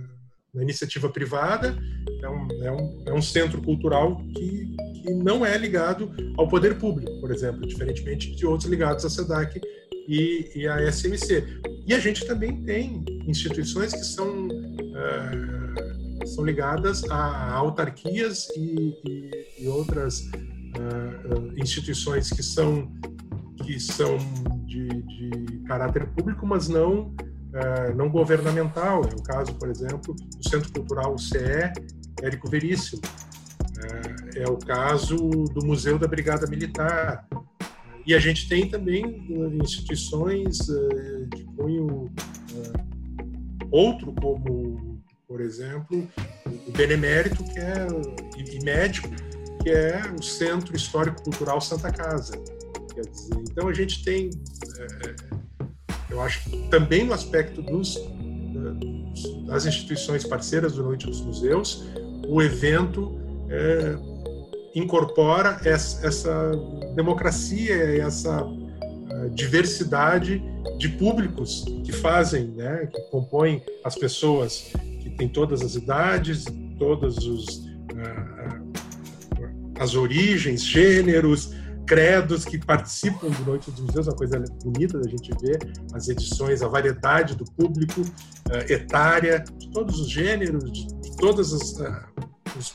na, 0.55 0.63
iniciativa 0.63 1.09
privada, 1.09 1.77
é 2.23 2.29
um, 2.29 2.49
é 2.63 2.73
um, 2.73 3.05
é 3.07 3.13
um 3.13 3.23
centro 3.23 3.63
cultural 3.63 4.17
que, 4.17 4.77
que 5.03 5.15
não 5.15 5.45
é 5.45 5.57
ligado 5.57 6.13
ao 6.37 6.49
poder 6.49 6.79
público, 6.79 7.21
por 7.21 7.31
exemplo, 7.31 7.67
diferentemente 7.67 8.35
de 8.35 8.47
outros 8.47 8.69
ligados 8.69 9.05
à 9.05 9.11
SEDAC 9.11 9.61
e, 10.09 10.51
e 10.55 10.69
à 10.69 10.91
SMC. 10.91 11.45
E 11.87 11.95
a 11.95 11.99
gente 11.99 12.27
também 12.27 12.63
tem 12.63 13.05
instituições 13.27 13.93
que 13.93 14.05
são, 14.05 14.49
uh, 14.49 16.27
são 16.27 16.45
ligadas 16.45 17.03
a 17.11 17.53
autarquias 17.55 18.49
e, 18.57 18.95
e, 19.05 19.65
e 19.65 19.69
outras 19.69 20.23
instituições 21.57 22.31
que 22.31 22.43
são 22.43 22.93
que 23.65 23.79
são 23.79 24.17
de, 24.65 24.89
de 24.89 25.63
caráter 25.67 26.07
público, 26.09 26.47
mas 26.47 26.69
não 26.69 27.09
uh, 27.09 27.95
não 27.95 28.09
governamental. 28.09 29.05
É 29.05 29.15
o 29.15 29.23
caso, 29.23 29.55
por 29.55 29.69
exemplo, 29.69 30.15
do 30.15 30.49
Centro 30.49 30.73
Cultural 30.73 31.17
CE 31.19 31.73
Érico 32.23 32.49
Veríssimo. 32.49 33.03
É 34.37 34.47
o 34.47 34.59
caso 34.59 35.17
do 35.17 35.65
Museu 35.65 35.99
da 35.99 36.07
Brigada 36.07 36.47
Militar. 36.47 37.27
E 38.07 38.15
a 38.15 38.19
gente 38.19 38.47
tem 38.47 38.69
também 38.69 39.27
instituições 39.63 40.59
de 41.35 41.45
cunho 41.57 42.11
outro, 43.71 44.13
como, 44.21 45.01
por 45.27 45.41
exemplo, 45.41 46.07
o 46.67 46.73
Benemérito, 46.73 47.43
que 47.45 47.59
é 47.59 47.87
e 48.37 48.65
médico, 48.65 49.09
que 49.63 49.71
é 49.71 50.03
o 50.19 50.23
Centro 50.23 50.75
Histórico 50.75 51.23
Cultural 51.23 51.61
Santa 51.61 51.91
Casa. 51.91 52.33
Quer 52.95 53.03
dizer, 53.03 53.35
então 53.51 53.69
a 53.69 53.75
gente 53.75 54.03
tem, 54.05 54.31
é, 54.79 55.15
eu 56.11 56.21
acho 56.21 56.43
que 56.45 56.69
também 56.69 57.05
no 57.05 57.13
aspecto 57.13 57.63
dos, 57.63 57.99
das 59.47 59.67
instituições 59.67 60.25
parceiras 60.25 60.75
do 60.75 60.83
Noite 60.83 61.07
dos 61.07 61.21
Museus, 61.21 61.85
o 62.27 62.43
evento 62.43 63.19
é, 63.49 63.97
incorpora 64.75 65.61
essa, 65.65 66.07
essa 66.07 66.53
democracia, 66.95 68.03
essa 68.03 68.47
diversidade 69.35 70.43
de 70.79 70.89
públicos 70.89 71.65
que 71.85 71.93
fazem, 71.93 72.49
né, 72.49 72.89
que 72.93 73.01
compõem 73.11 73.63
as 73.85 73.95
pessoas 73.95 74.73
que 75.01 75.11
têm 75.11 75.29
todas 75.29 75.61
as 75.63 75.75
idades, 75.75 76.45
todos 76.79 77.19
os 77.19 77.69
as 79.81 79.95
origens, 79.95 80.63
gêneros, 80.63 81.55
credos 81.87 82.45
que 82.45 82.59
participam 82.59 83.31
do 83.31 83.45
Noite 83.47 83.71
dos 83.71 83.81
Museus, 83.81 84.07
uma 84.07 84.15
coisa 84.15 84.39
bonita 84.63 85.01
da 85.01 85.09
gente 85.09 85.33
ver, 85.41 85.59
as 85.95 86.07
edições, 86.09 86.61
a 86.63 86.69
variedade 86.69 87.35
do 87.35 87.47
público, 87.47 88.03
uh, 88.03 88.73
etária, 88.73 89.43
de 89.57 89.71
todos 89.71 89.99
os 89.99 90.11
gêneros, 90.11 90.71
de, 90.71 90.87
de 90.87 91.17
todos 91.17 91.53
os, 91.55 91.81
uh, 91.81 92.05
os 92.59 92.71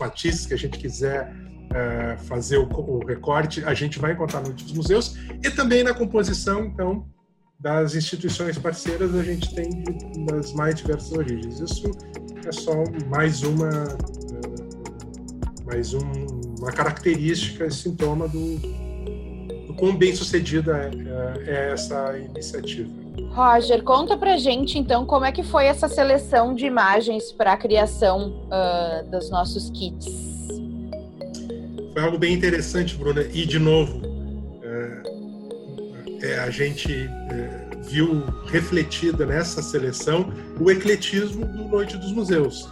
que 0.47 0.53
a 0.55 0.57
gente 0.57 0.79
quiser 0.79 1.31
uh, 1.31 2.19
fazer 2.23 2.57
o, 2.57 2.67
o, 2.67 3.05
recorte, 3.05 3.63
a 3.63 3.75
gente 3.75 3.99
vai 3.99 4.13
encontrar 4.13 4.41
no 4.41 4.47
Noite 4.47 4.63
dos 4.63 4.73
Museus, 4.73 5.15
e 5.43 5.51
também 5.51 5.83
na 5.83 5.93
composição, 5.93 6.65
então, 6.65 7.05
das 7.59 7.93
instituições 7.93 8.57
parceiras, 8.57 9.13
a 9.13 9.23
gente 9.23 9.53
tem 9.53 9.83
das 10.25 10.53
mais 10.53 10.73
diversas 10.73 11.11
origens. 11.11 11.59
Isso 11.59 11.89
é 12.45 12.51
só 12.51 12.83
mais 13.07 13.43
uma, 13.43 13.95
mais 15.65 15.93
um 15.93 16.34
uma 16.65 16.71
característica, 16.71 17.69
sintoma 17.69 18.27
do, 18.27 18.57
do 19.67 19.73
quão 19.75 19.95
bem 19.95 20.15
sucedida 20.15 20.89
é, 21.45 21.51
é, 21.51 21.71
essa 21.73 22.17
iniciativa. 22.17 22.89
Roger, 23.29 23.83
conta 23.83 24.17
pra 24.17 24.35
gente 24.37 24.79
então 24.79 25.05
como 25.05 25.25
é 25.25 25.31
que 25.31 25.43
foi 25.43 25.65
essa 25.65 25.87
seleção 25.87 26.55
de 26.55 26.65
imagens 26.65 27.31
para 27.31 27.53
a 27.53 27.57
criação 27.57 28.47
uh, 28.47 29.09
dos 29.11 29.29
nossos 29.29 29.69
kits. 29.69 30.07
Foi 31.93 32.03
algo 32.03 32.17
bem 32.17 32.33
interessante, 32.33 32.95
Bruna. 32.95 33.21
E 33.21 33.45
de 33.45 33.59
novo, 33.59 34.01
é, 34.63 36.27
é, 36.27 36.39
a 36.39 36.49
gente 36.49 36.91
é, 36.91 37.69
viu 37.83 38.23
refletida 38.47 39.25
nessa 39.25 39.61
seleção 39.61 40.33
o 40.59 40.71
ecletismo 40.71 41.45
do 41.45 41.65
Noite 41.65 41.95
dos 41.95 42.11
Museus, 42.11 42.67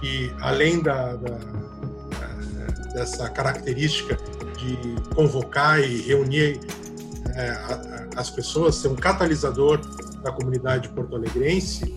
que 0.00 0.32
além 0.40 0.80
da, 0.80 1.16
da 1.16 1.63
dessa 2.94 3.28
característica 3.28 4.16
de 4.56 5.14
convocar 5.14 5.80
e 5.80 6.00
reunir 6.02 6.60
é, 7.34 8.08
as 8.16 8.30
pessoas, 8.30 8.76
ser 8.76 8.88
um 8.88 8.94
catalisador 8.94 9.80
da 10.22 10.30
comunidade 10.30 10.88
porto-alegrense, 10.90 11.92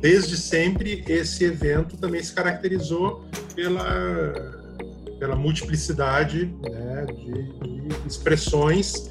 desde 0.00 0.36
sempre 0.36 1.02
esse 1.08 1.44
evento 1.44 1.96
também 1.96 2.22
se 2.22 2.32
caracterizou 2.32 3.24
pela, 3.56 4.34
pela 5.18 5.34
multiplicidade 5.34 6.54
né, 6.62 7.06
de, 7.06 7.88
de, 7.88 8.06
expressões 8.06 9.10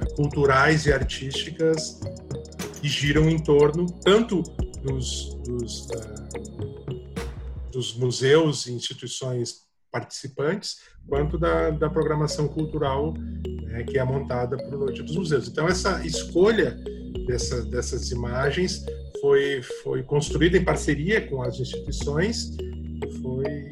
é, 0.00 0.14
culturais 0.14 0.86
e 0.86 0.92
artísticas 0.92 2.00
que 2.80 2.88
giram 2.88 3.28
em 3.28 3.38
torno 3.38 3.86
tanto 4.02 4.42
dos, 4.82 5.34
dos, 5.44 5.86
uh, 5.86 7.70
dos 7.70 7.94
museus 7.96 8.66
e 8.66 8.72
instituições 8.72 9.65
participantes, 9.96 10.80
quanto 11.08 11.38
da, 11.38 11.70
da 11.70 11.88
programação 11.88 12.46
cultural 12.48 13.14
né, 13.62 13.82
que 13.84 13.98
é 13.98 14.04
montada 14.04 14.56
para 14.56 14.76
o 14.76 14.78
Noite 14.78 15.02
dos 15.02 15.16
Museus. 15.16 15.48
Então, 15.48 15.66
essa 15.66 16.04
escolha 16.04 16.76
dessa, 17.26 17.64
dessas 17.64 18.10
imagens 18.10 18.84
foi, 19.20 19.62
foi 19.82 20.02
construída 20.02 20.58
em 20.58 20.64
parceria 20.64 21.26
com 21.26 21.42
as 21.42 21.58
instituições 21.58 22.56
e 22.58 23.10
foi, 23.22 23.70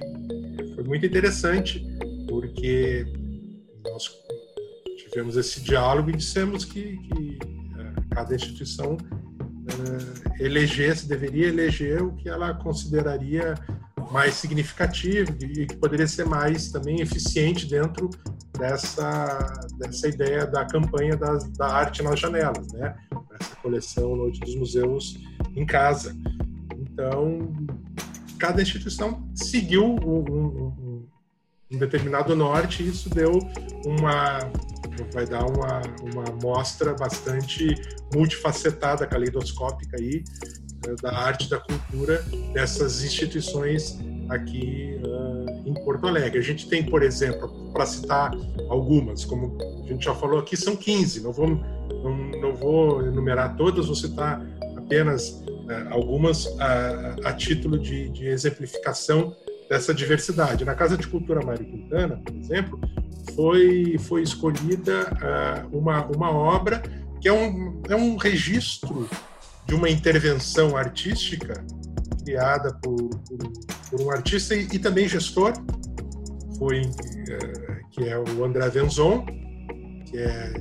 foi 0.75 0.85
muito 0.85 1.05
interessante, 1.05 1.85
porque 2.29 3.07
nós 3.85 4.11
tivemos 4.97 5.37
esse 5.37 5.61
diálogo 5.61 6.09
e 6.09 6.17
dissemos 6.17 6.65
que, 6.65 6.97
que 6.97 7.39
uh, 7.43 8.09
cada 8.11 8.35
instituição 8.35 8.97
uh, 8.97 10.43
elegesse, 10.43 11.07
deveria 11.07 11.49
eleger 11.49 12.03
o 12.03 12.15
que 12.17 12.29
ela 12.29 12.55
consideraria 12.55 13.55
mais 14.11 14.35
significativo 14.35 15.33
e 15.40 15.67
que 15.67 15.77
poderia 15.77 16.07
ser 16.07 16.25
mais 16.27 16.71
também 16.71 17.01
eficiente 17.01 17.67
dentro 17.67 18.11
dessa, 18.59 19.38
dessa 19.79 20.09
ideia 20.09 20.47
da 20.47 20.64
campanha 20.64 21.17
da, 21.17 21.67
arte 21.67 22.03
nas 22.03 22.19
janelas, 22.19 22.67
né? 22.73 22.95
Essa 23.40 23.57
coleção 23.57 24.17
Noite 24.17 24.40
dos 24.40 24.55
Museus 24.55 25.19
em 25.57 25.67
Casa. 25.67 26.17
Então, 26.79 27.53
cada 28.38 28.62
instituição 28.62 29.29
seguiu 29.35 29.85
um, 29.85 30.19
um, 30.19 31.09
um 31.73 31.79
determinado 31.79 32.37
norte 32.37 32.83
e 32.83 32.88
isso 32.88 33.11
deu 33.11 33.33
uma 33.85 34.38
vai 35.12 35.27
dar 35.27 35.45
uma, 35.45 35.83
uma 36.03 36.25
mostra 36.40 36.95
bastante 36.95 37.75
multifacetada, 38.14 39.07
caleidoscópica 39.07 39.97
aí, 39.99 40.23
né, 40.87 40.94
da 41.01 41.16
arte 41.16 41.49
da 41.49 41.59
cultura 41.59 42.25
dessas 42.53 43.03
instituições 43.03 43.99
aqui 44.29 45.01
uh, 45.05 45.68
em 45.68 45.75
Porto 45.75 46.07
Alegre. 46.07 46.38
A 46.38 46.42
gente 46.42 46.68
tem, 46.68 46.85
por 46.85 47.03
exemplo, 47.03 47.49
para 47.73 47.87
citar 47.87 48.33
algumas, 48.68 49.25
como 49.25 49.57
a 49.85 49.87
gente 49.87 50.05
já 50.05 50.14
falou 50.14 50.38
aqui, 50.38 50.57
são 50.57 50.77
15, 50.77 51.23
não 51.23 51.33
vou, 51.33 51.49
não, 51.49 52.16
não 52.40 52.55
vou 52.55 53.03
enumerar 53.03 53.57
todas, 53.57 53.87
vou 53.87 53.94
citar 53.94 54.44
apenas 54.77 55.29
uh, 55.29 55.88
algumas 55.90 56.47
a, 56.61 57.16
a 57.25 57.33
título 57.33 57.79
de, 57.79 58.09
de, 58.11 58.27
exemplificação 58.27 59.35
dessa 59.68 59.94
diversidade. 59.94 60.64
Na 60.64 60.75
Casa 60.75 60.97
de 60.97 61.07
Cultura 61.07 61.44
Mário 61.44 61.64
Quintana, 61.64 62.20
por 62.25 62.35
exemplo, 62.35 62.81
foi, 63.35 63.97
foi 63.99 64.23
escolhida 64.23 65.11
uh, 65.12 65.77
uma, 65.77 66.05
uma 66.07 66.31
obra 66.31 66.83
que 67.20 67.29
é 67.29 67.33
um, 67.33 67.83
é 67.88 67.97
um 67.97 68.16
registro 68.16 69.09
de 69.66 69.74
uma 69.74 69.88
intervenção 69.88 70.77
artística 70.77 71.64
criada 72.22 72.72
por, 72.83 72.96
por, 72.96 73.38
por 73.90 74.00
um 74.00 74.11
artista 74.11 74.55
e, 74.55 74.66
e, 74.72 74.79
também 74.79 75.07
gestor, 75.07 75.53
foi 76.59 76.83
é, 76.83 77.81
que 77.90 78.09
é 78.09 78.18
o 78.18 78.44
André 78.44 78.68
Venzon, 78.70 79.27
que 80.07 80.18
é 80.18 80.53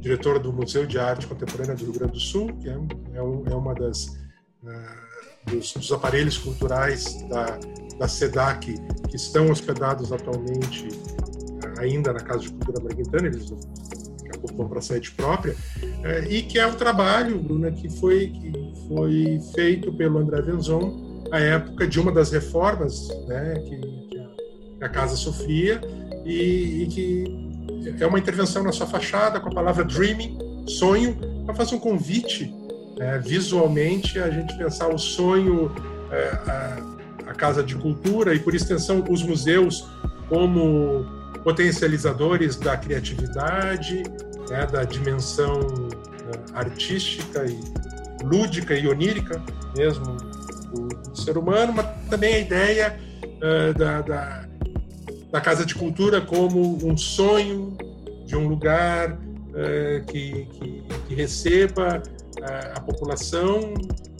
diretor 0.00 0.38
do 0.38 0.52
Museu 0.52 0.86
de 0.86 0.98
Arte 0.98 1.26
Contemporânea 1.26 1.74
do 1.74 1.84
Rio 1.84 1.92
Grande 1.92 2.12
do 2.12 2.20
Sul, 2.20 2.56
que 2.58 2.68
é, 2.68 2.72
é, 2.72 3.18
é 3.18 3.54
uma 3.54 3.74
das 3.74 4.06
uh, 4.62 5.50
dos, 5.50 5.72
dos, 5.72 5.92
aparelhos 5.92 6.38
culturais 6.38 7.20
da, 7.28 7.58
da 7.98 8.08
SEDAC 8.08 8.74
que 9.08 9.16
estão 9.16 9.50
hospedados 9.50 10.12
atualmente 10.12 10.88
ainda 11.78 12.12
na 12.12 12.20
Casa 12.20 12.40
de 12.40 12.50
Cultura 12.50 12.80
Braguintana, 12.80 13.26
eles 13.26 13.50
vão 14.46 14.68
para 14.68 14.78
a 14.78 14.82
sede 14.82 15.10
própria, 15.12 15.56
é, 16.04 16.26
e 16.28 16.42
que 16.42 16.58
é 16.58 16.66
um 16.66 16.74
trabalho, 16.74 17.38
Bruna, 17.38 17.70
que 17.70 17.88
foi, 17.98 18.28
que 18.28 18.52
foi 18.86 19.40
feito 19.54 19.92
pelo 19.92 20.18
André 20.18 20.42
Venzon 20.42 21.24
à 21.30 21.38
época 21.38 21.86
de 21.86 22.00
uma 22.00 22.12
das 22.12 22.30
reformas 22.30 23.08
né, 23.26 23.54
que, 23.66 23.76
que 23.76 24.84
a 24.84 24.88
casa 24.88 25.16
sofria 25.16 25.80
e, 26.24 26.82
e, 26.82 26.86
que 26.86 28.02
é 28.02 28.06
uma 28.06 28.18
intervenção 28.18 28.62
na 28.62 28.72
sua 28.72 28.86
fachada 28.86 29.40
com 29.40 29.48
a 29.48 29.52
palavra 29.52 29.84
dreaming, 29.84 30.38
sonho, 30.66 31.16
para 31.44 31.54
fazer 31.54 31.74
um 31.74 31.78
convite 31.78 32.54
é, 32.98 33.18
visualmente 33.18 34.18
a 34.18 34.28
gente 34.30 34.56
pensar 34.56 34.88
o 34.88 34.98
sonho, 34.98 35.70
é, 36.10 36.28
a, 36.50 37.30
a 37.30 37.34
Casa 37.34 37.62
de 37.62 37.76
Cultura 37.76 38.34
e, 38.34 38.38
por 38.38 38.54
extensão, 38.54 39.04
os 39.08 39.22
museus 39.22 39.86
como 40.28 41.06
potencializadores 41.44 42.56
da 42.56 42.76
criatividade, 42.76 44.02
né, 44.50 44.66
da 44.66 44.84
dimensão 44.84 45.60
é, 46.28 46.58
artística 46.58 47.44
e 47.44 47.58
lúdica 48.24 48.74
e 48.74 48.86
onírica 48.86 49.42
mesmo 49.76 50.16
do, 50.72 50.88
do 50.88 51.16
ser 51.16 51.38
humano, 51.38 51.72
mas 51.72 51.86
também 52.08 52.34
a 52.34 52.38
ideia 52.38 53.00
uh, 53.22 53.78
da, 53.78 54.02
da, 54.02 54.48
da, 55.30 55.40
Casa 55.40 55.64
de 55.64 55.74
Cultura 55.74 56.20
como 56.20 56.84
um 56.86 56.96
sonho 56.96 57.76
de 58.26 58.36
um 58.36 58.48
lugar 58.48 59.12
uh, 59.12 60.04
que, 60.06 60.46
que, 60.46 60.82
que, 61.06 61.14
receba 61.14 62.02
uh, 62.02 62.76
a 62.76 62.80
população 62.80 63.74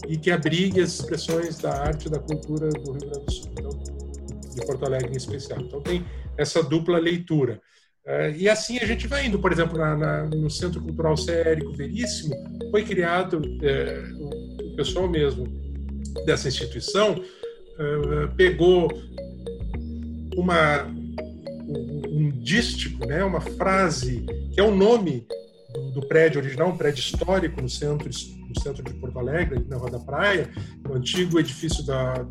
e 0.07 0.17
que 0.17 0.31
abrigue 0.31 0.81
as 0.81 0.93
expressões 0.93 1.57
da 1.57 1.71
arte 1.71 2.07
e 2.07 2.09
da 2.09 2.19
cultura 2.19 2.69
do 2.69 2.91
Rio 2.91 3.01
Grande 3.01 3.25
do 3.25 3.31
Sul, 3.31 3.51
então, 3.51 3.69
de 4.55 4.65
Porto 4.65 4.85
Alegre 4.85 5.13
em 5.13 5.17
especial. 5.17 5.59
Então 5.59 5.81
tem 5.81 6.05
essa 6.37 6.63
dupla 6.63 6.97
leitura. 6.97 7.61
Uh, 8.09 8.35
e 8.35 8.49
assim 8.49 8.79
a 8.79 8.85
gente 8.87 9.05
vai 9.05 9.27
indo, 9.27 9.37
por 9.37 9.51
exemplo, 9.51 9.77
na, 9.77 9.95
na, 9.95 10.25
no 10.25 10.49
Centro 10.49 10.81
Cultural 10.81 11.15
Sérico 11.15 11.71
Veríssimo, 11.73 12.33
foi 12.71 12.83
criado, 12.83 13.35
uh, 13.35 14.65
o 14.65 14.75
pessoal 14.75 15.07
mesmo 15.07 15.45
dessa 16.25 16.47
instituição 16.47 17.13
uh, 17.13 18.35
pegou 18.35 18.89
uma, 20.35 20.85
um, 20.85 22.01
um 22.09 22.31
dístico, 22.31 23.05
né, 23.05 23.23
uma 23.23 23.41
frase, 23.41 24.25
que 24.53 24.59
é 24.59 24.63
o 24.63 24.75
nome 24.75 25.27
do, 25.71 25.91
do, 25.91 26.07
prédio 26.07 26.41
original, 26.41 26.69
um 26.69 26.77
prédio 26.77 27.01
histórico 27.01 27.61
no 27.61 27.69
centro, 27.69 28.09
no 28.09 28.59
centro 28.59 28.83
de 28.83 28.93
Porto 28.95 29.19
Alegre, 29.19 29.63
na 29.69 29.77
Rua 29.77 29.91
da 29.91 29.99
Praia, 29.99 30.49
o 30.89 30.95
antigo 30.95 31.39
edifício 31.39 31.85
da, 31.85 32.25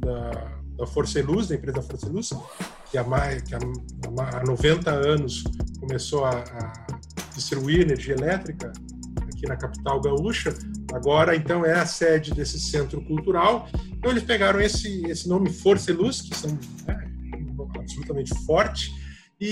da, 0.00 0.57
da 0.78 0.86
Força 0.86 1.18
e 1.18 1.22
Luz, 1.22 1.48
da 1.48 1.56
empresa 1.56 1.82
Força 1.82 2.06
e 2.06 2.10
Luz, 2.10 2.30
que 2.90 2.96
há, 2.96 3.04
mais, 3.04 3.42
que 3.42 3.54
há, 3.54 3.58
há 3.58 4.44
90 4.44 4.90
anos 4.90 5.42
começou 5.80 6.24
a, 6.24 6.30
a 6.30 6.86
distribuir 7.34 7.80
energia 7.80 8.14
elétrica 8.14 8.72
aqui 9.22 9.46
na 9.46 9.56
capital 9.56 10.00
gaúcha, 10.00 10.54
agora 10.92 11.36
então 11.36 11.64
é 11.64 11.74
a 11.74 11.86
sede 11.86 12.32
desse 12.32 12.58
centro 12.58 13.00
cultural. 13.02 13.68
Então 13.86 14.10
eles 14.10 14.22
pegaram 14.22 14.60
esse, 14.60 15.04
esse 15.06 15.28
nome 15.28 15.50
Força 15.50 15.90
e 15.90 15.94
Luz, 15.94 16.22
que 16.22 16.36
são 16.36 16.56
né, 16.86 17.10
absolutamente 17.76 18.34
forte, 18.46 18.92
e, 19.40 19.46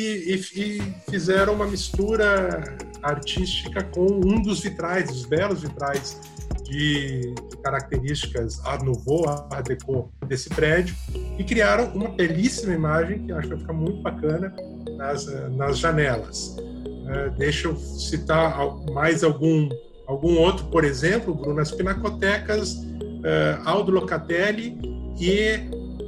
e, 0.54 0.60
e, 0.60 0.94
fizeram 1.08 1.54
uma 1.54 1.66
mistura 1.66 2.76
artística 3.02 3.84
com 3.84 4.04
um 4.04 4.42
dos 4.42 4.60
vitrais, 4.60 5.08
os 5.10 5.24
belos 5.24 5.62
vitrais 5.62 6.20
de, 6.68 7.32
de 7.32 7.56
características 7.62 8.64
Art 8.64 8.82
Nouveau, 8.82 9.28
Art 9.28 9.66
Deco 9.66 10.10
desse 10.26 10.48
prédio 10.50 10.94
e 11.38 11.44
criaram 11.44 11.92
uma 11.94 12.10
belíssima 12.10 12.74
imagem 12.74 13.24
que 13.24 13.32
acho 13.32 13.42
que 13.42 13.54
vai 13.54 13.58
ficar 13.58 13.72
muito 13.72 14.02
bacana 14.02 14.54
nas, 14.96 15.26
nas 15.52 15.78
janelas. 15.78 16.56
Uh, 16.58 17.30
deixa 17.38 17.68
eu 17.68 17.76
citar 17.76 18.58
mais 18.92 19.22
algum, 19.22 19.68
algum 20.06 20.36
outro, 20.38 20.66
por 20.66 20.84
exemplo, 20.84 21.34
Bruno, 21.34 21.60
as 21.60 21.70
pinacotecas 21.70 22.72
uh, 22.72 23.62
Aldo 23.64 23.92
Locatelli 23.92 24.76
e 25.20 25.60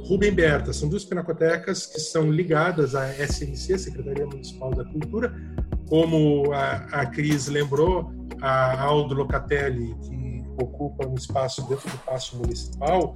Rubem 0.07 0.31
Berta. 0.31 0.73
São 0.73 0.89
duas 0.89 1.05
pinacotecas 1.05 1.85
que 1.85 1.99
são 1.99 2.31
ligadas 2.31 2.95
à 2.95 3.07
SNC, 3.13 3.77
Secretaria 3.77 4.25
Municipal 4.25 4.71
da 4.71 4.83
Cultura. 4.83 5.33
Como 5.87 6.51
a, 6.51 7.01
a 7.01 7.05
Cris 7.05 7.47
lembrou, 7.47 8.11
a 8.41 8.81
Aldo 8.81 9.13
Locatelli, 9.15 9.95
que 10.01 10.18
ocupa 10.61 11.07
um 11.07 11.15
espaço 11.15 11.67
dentro 11.67 11.89
do 11.89 11.97
Paço 11.99 12.37
Municipal, 12.37 13.13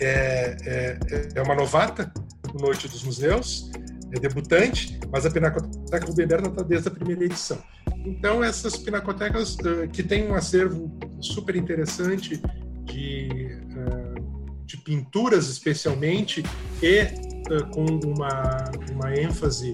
é, 0.00 0.56
é, 0.64 0.98
é 1.34 1.42
uma 1.42 1.54
novata 1.54 2.12
no 2.52 2.60
Noite 2.60 2.88
dos 2.88 3.02
Museus, 3.02 3.70
é 4.12 4.18
debutante, 4.18 4.98
mas 5.10 5.26
a 5.26 5.30
Pinacoteca 5.30 6.06
Rubem 6.06 6.26
Berta 6.26 6.48
está 6.48 6.62
desde 6.62 6.88
a 6.88 6.90
primeira 6.90 7.24
edição. 7.24 7.58
Então, 8.04 8.42
essas 8.42 8.76
pinacotecas 8.76 9.56
uh, 9.56 9.88
que 9.92 10.02
têm 10.02 10.30
um 10.30 10.34
acervo 10.34 10.90
super 11.20 11.56
interessante 11.56 12.40
de, 12.84 13.60
uh, 13.76 14.64
de 14.64 14.76
pinturas, 14.78 15.48
especialmente, 15.48 16.42
e 16.82 17.02
uh, 17.02 17.66
com 17.70 17.84
uma, 18.06 18.70
uma 18.92 19.14
ênfase 19.14 19.72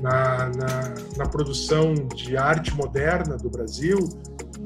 na, 0.00 0.50
na, 0.50 0.94
na, 1.16 1.26
produção 1.28 1.94
de 1.94 2.36
arte 2.36 2.74
moderna 2.74 3.36
do 3.36 3.48
Brasil, 3.48 3.98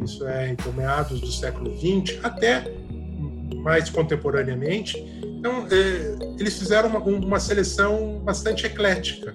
isso 0.04 0.26
é 0.26 0.50
então 0.50 0.72
meados 0.72 1.20
do 1.20 1.30
século 1.30 1.76
XX, 1.76 2.18
até 2.22 2.64
mais 3.56 3.90
contemporaneamente. 3.90 4.96
Então, 5.38 5.66
é, 5.70 6.37
eles 6.38 6.58
fizeram 6.58 6.88
uma, 6.88 6.98
uma, 7.00 7.40
seleção 7.40 8.20
bastante 8.24 8.66
eclética. 8.66 9.34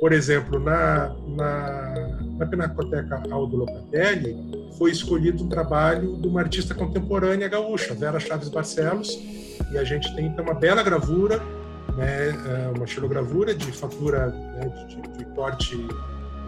Por 0.00 0.12
exemplo, 0.12 0.58
na, 0.58 1.14
na, 1.28 1.94
na 2.38 2.46
Pinacoteca 2.46 3.22
Aldo 3.30 3.58
Locatelli, 3.58 4.36
foi 4.76 4.90
escolhido 4.90 5.44
um 5.44 5.48
trabalho 5.48 6.16
de 6.16 6.26
uma 6.26 6.40
artista 6.40 6.74
contemporânea 6.74 7.48
gaúcha, 7.48 7.94
Vera 7.94 8.18
Chaves 8.18 8.48
Barcelos, 8.48 9.16
e 9.72 9.78
a 9.78 9.84
gente 9.84 10.14
tem 10.16 10.26
então 10.26 10.44
uma 10.44 10.54
bela 10.54 10.82
gravura, 10.82 11.40
né, 11.96 12.28
é, 12.30 12.76
uma 12.76 12.86
xilogravura 12.86 13.54
de 13.54 13.70
fatura 13.70 14.26
né, 14.28 14.68
de, 14.88 14.96
de, 14.96 15.18
de 15.18 15.24
corte 15.26 15.76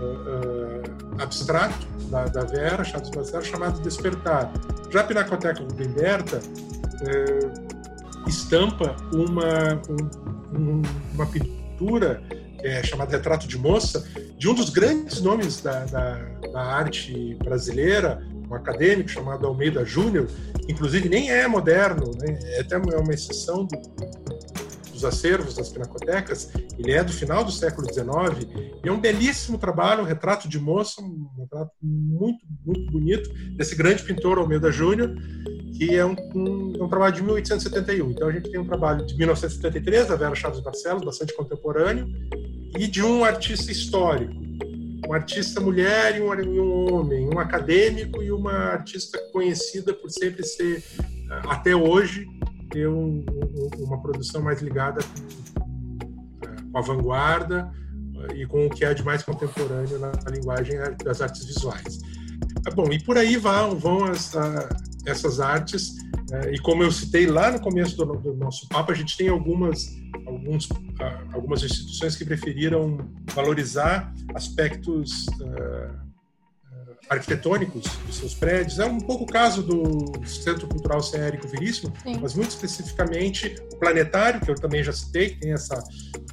uh, 0.01 1.23
abstrato 1.23 1.87
da, 2.11 2.27
da 2.27 2.45
Vera, 2.45 2.85
Chaves 2.85 3.11
Barcelos, 3.11 3.47
chamado 3.47 3.81
Despertar. 3.81 4.53
Já 4.91 5.01
a 5.01 5.05
Pinacoteca 5.05 5.63
Rubem 5.63 5.89
Berta 5.89 6.39
uh, 6.39 8.29
estampa 8.29 8.97
uma, 9.13 9.81
um, 10.59 10.83
uma 11.15 11.27
pintura 11.27 12.23
é, 12.63 12.83
chamada 12.83 13.17
Retrato 13.17 13.47
de 13.47 13.59
Moça, 13.59 14.07
de 14.37 14.49
um 14.49 14.55
dos 14.55 14.71
grandes 14.71 15.21
nomes 15.21 15.61
da, 15.61 15.85
da, 15.85 16.19
da 16.53 16.61
arte 16.61 17.37
brasileira, 17.37 18.23
um 18.51 18.55
acadêmico 18.55 19.09
chamado 19.09 19.47
Almeida 19.47 19.85
Júnior, 19.85 20.29
inclusive 20.69 21.09
nem 21.09 21.31
é 21.31 21.47
moderno, 21.47 22.13
né? 22.19 22.39
é 22.43 22.61
até 22.61 22.77
uma 22.77 23.13
exceção 23.13 23.65
do, 23.65 23.77
dos 24.97 25.05
acervos 25.05 25.55
das 25.55 25.69
pinacotecas, 25.69 26.51
ele 26.79 26.93
é 26.93 27.05
do 27.05 27.13
final 27.13 27.45
do 27.45 27.53
século 27.53 27.87
XIX, 27.87 28.49
e 28.83 28.89
é 28.89 28.93
um 28.93 29.01
belíssimo 29.01 29.59
trabalho, 29.59 30.03
um 30.03 30.07
retrato 30.07 30.49
de 30.49 30.59
moça, 30.59 31.03
um 31.03 31.29
retrato 31.39 31.71
muito, 31.83 32.45
muito 32.65 32.91
bonito, 32.91 33.31
desse 33.57 33.77
grande 33.77 34.03
pintor 34.03 34.39
Almeida 34.39 34.73
Júnior, 34.73 35.15
que 35.77 35.95
é 35.95 36.05
um, 36.05 36.17
um, 36.35 36.73
é 36.79 36.83
um, 36.83 36.89
trabalho 36.89 37.15
de 37.15 37.23
1871. 37.23 38.11
Então 38.11 38.29
a 38.29 38.33
gente 38.33 38.51
tem 38.51 38.59
um 38.59 38.65
trabalho 38.65 39.05
de 39.05 39.15
1973, 39.17 40.09
da 40.09 40.17
Vera 40.17 40.35
Chaves 40.35 40.61
Barcelos, 40.61 41.05
bastante 41.05 41.35
contemporâneo, 41.35 42.09
e 42.79 42.87
de 42.87 43.03
um 43.03 43.25
artista 43.25 43.71
histórico, 43.71 44.35
um 45.07 45.13
artista 45.13 45.61
mulher 45.61 46.17
e 46.17 46.21
um, 46.23 46.33
um 46.33 46.95
homem, 46.95 47.29
um 47.33 47.39
acadêmico 47.39 48.23
e 48.23 48.33
uma 48.33 48.53
artista 48.53 49.19
conhecida 49.31 49.93
por 49.93 50.11
sempre 50.11 50.43
ser, 50.43 50.83
até 51.49 51.77
hoje, 51.77 52.27
ter 52.71 52.89
um, 52.89 53.25
uma 53.79 54.01
produção 54.01 54.43
mais 54.43 54.61
ligada 54.61 55.01
com, 55.03 56.47
é, 56.47 56.63
com, 56.73 56.79
a 56.79 56.81
vanguarda 56.81 57.73
e 58.35 58.47
com 58.47 58.67
o 58.67 58.71
que 58.71 58.85
é 58.85 58.93
de 58.95 59.05
mais 59.05 59.23
contemporâneo 59.23 59.99
na, 59.99 60.13
linguagem 60.31 60.77
das 61.05 61.21
artes 61.21 61.45
visuais. 61.45 62.01
É 62.67 62.71
bom, 62.71 62.91
e 62.93 63.03
por 63.03 63.17
aí 63.17 63.37
vão, 63.37 63.79
vão 63.79 64.05
as, 64.05 64.37
a, 64.37 64.69
essas 65.07 65.41
artes, 65.41 65.95
é, 66.33 66.55
e 66.55 66.59
como 66.59 66.83
eu 66.83 66.91
citei 66.91 67.27
lá 67.27 67.51
no 67.51 67.61
começo 67.61 67.97
do, 67.97 68.05
do 68.17 68.35
nosso 68.35 68.69
papo, 68.69 68.91
a 68.91 68.95
gente 68.95 69.17
tem 69.17 69.29
algumas, 69.29 69.97
alguns, 70.27 70.69
algumas 71.33 71.63
instituições 71.63 72.17
que 72.17 72.25
preferiram 72.25 72.99
valorizar 73.33 74.13
aspectos 74.35 75.27
uh, 75.41 76.06
arquitetônicos 77.09 77.85
dos 78.07 78.17
seus 78.17 78.35
prédios. 78.35 78.79
É 78.79 78.85
um 78.85 78.99
pouco 78.99 79.25
o 79.25 79.27
caso 79.27 79.63
do 79.63 80.27
Centro 80.27 80.67
Cultural 80.67 81.01
Érico 81.15 81.47
Veríssimo, 81.49 81.93
Sim. 82.03 82.19
mas 82.21 82.35
muito 82.35 82.51
especificamente 82.51 83.57
o 83.73 83.77
Planetário, 83.77 84.41
que 84.41 84.51
eu 84.51 84.55
também 84.55 84.83
já 84.83 84.93
citei, 84.93 85.31
que 85.31 85.41
tem 85.41 85.53
essa, 85.53 85.83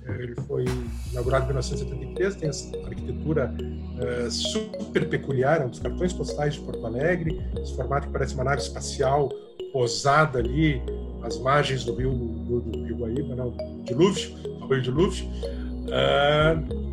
eh, 0.06 0.24
ele 0.24 0.36
foi 0.48 0.66
inaugurado 1.12 1.46
em 1.46 1.48
1973, 1.48 2.36
tem 2.36 2.50
essa 2.50 2.78
arquitetura 2.86 3.54
uh, 3.54 4.32
super 4.32 5.08
peculiar, 5.08 5.62
é 5.62 5.66
um 5.66 5.70
dos 5.70 5.80
cartões 5.80 6.14
postais 6.14 6.56
de 6.56 6.62
Porto 6.62 6.86
Alegre, 6.86 7.40
esse 7.62 7.76
formato 7.76 8.08
que 8.08 8.14
parece 8.14 8.34
uma 8.34 8.44
nave 8.44 8.62
espacial 8.62 9.30
posada 9.72 10.40
ali 10.40 10.82
às 11.24 11.38
margens 11.40 11.84
do 11.84 11.96
rio, 11.96 12.12
do, 12.12 12.62
do 12.62 12.84
rio 12.84 12.98
Guaíba, 12.98 13.36
não, 13.36 13.84
dilúvio, 13.84 14.30
do 14.38 14.68
rio 14.68 14.82
dilúvio. 14.82 15.26
Uh, 15.84 16.84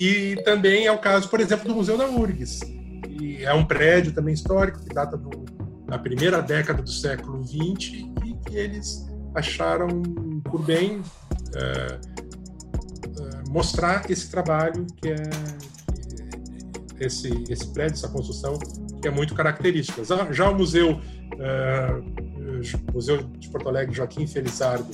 e 0.00 0.36
também 0.44 0.86
é 0.86 0.92
o 0.92 0.98
caso, 0.98 1.28
por 1.28 1.40
exemplo, 1.40 1.66
do 1.66 1.74
Museu 1.74 1.96
da 1.96 2.06
URGS. 2.06 2.77
É 3.44 3.52
um 3.52 3.64
prédio 3.64 4.12
também 4.12 4.34
histórico 4.34 4.80
que 4.80 4.94
data 4.94 5.16
do, 5.16 5.30
da 5.86 5.98
primeira 5.98 6.40
década 6.40 6.82
do 6.82 6.90
século 6.90 7.44
XX 7.44 8.04
e 8.24 8.34
que 8.46 8.56
eles 8.56 9.06
acharam 9.34 9.88
por 10.44 10.62
bem 10.62 10.98
uh, 10.98 11.02
uh, 13.20 13.50
mostrar 13.50 14.10
esse 14.10 14.30
trabalho 14.30 14.86
que 15.00 15.08
é 15.08 15.22
esse, 17.00 17.44
esse 17.48 17.66
prédio, 17.72 17.94
essa 17.94 18.08
construção 18.08 18.58
que 19.00 19.06
é 19.06 19.10
muito 19.10 19.34
característica. 19.34 20.02
Já, 20.02 20.32
já 20.32 20.50
o 20.50 20.54
museu, 20.56 21.00
museu 22.92 23.22
de 23.22 23.48
Porto 23.48 23.68
Alegre 23.68 23.94
Joaquim 23.94 24.26
Felizardo 24.26 24.88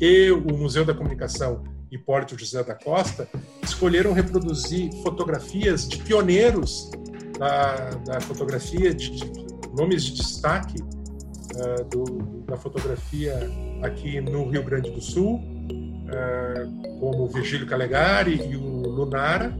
e 0.00 0.30
o 0.30 0.56
Museu 0.56 0.84
da 0.84 0.94
Comunicação 0.94 1.64
Hipólito 1.90 2.38
José 2.38 2.62
da 2.62 2.74
Costa 2.74 3.28
escolheram 3.62 4.12
reproduzir 4.12 4.92
fotografias 5.02 5.88
de 5.88 5.98
pioneiros 5.98 6.90
da, 7.38 7.90
da 8.04 8.20
fotografia, 8.20 8.92
de, 8.92 9.10
de, 9.10 9.48
nomes 9.74 10.04
de 10.04 10.14
destaque 10.14 10.82
uh, 10.82 11.84
do, 11.88 12.42
da 12.46 12.56
fotografia 12.56 13.38
aqui 13.82 14.20
no 14.20 14.48
Rio 14.48 14.64
Grande 14.64 14.90
do 14.90 15.00
Sul, 15.00 15.36
uh, 15.36 16.98
como 17.00 17.24
o 17.24 17.28
Virgílio 17.28 17.66
Calegari 17.66 18.50
e 18.50 18.56
o 18.56 18.88
Lunara, 18.88 19.56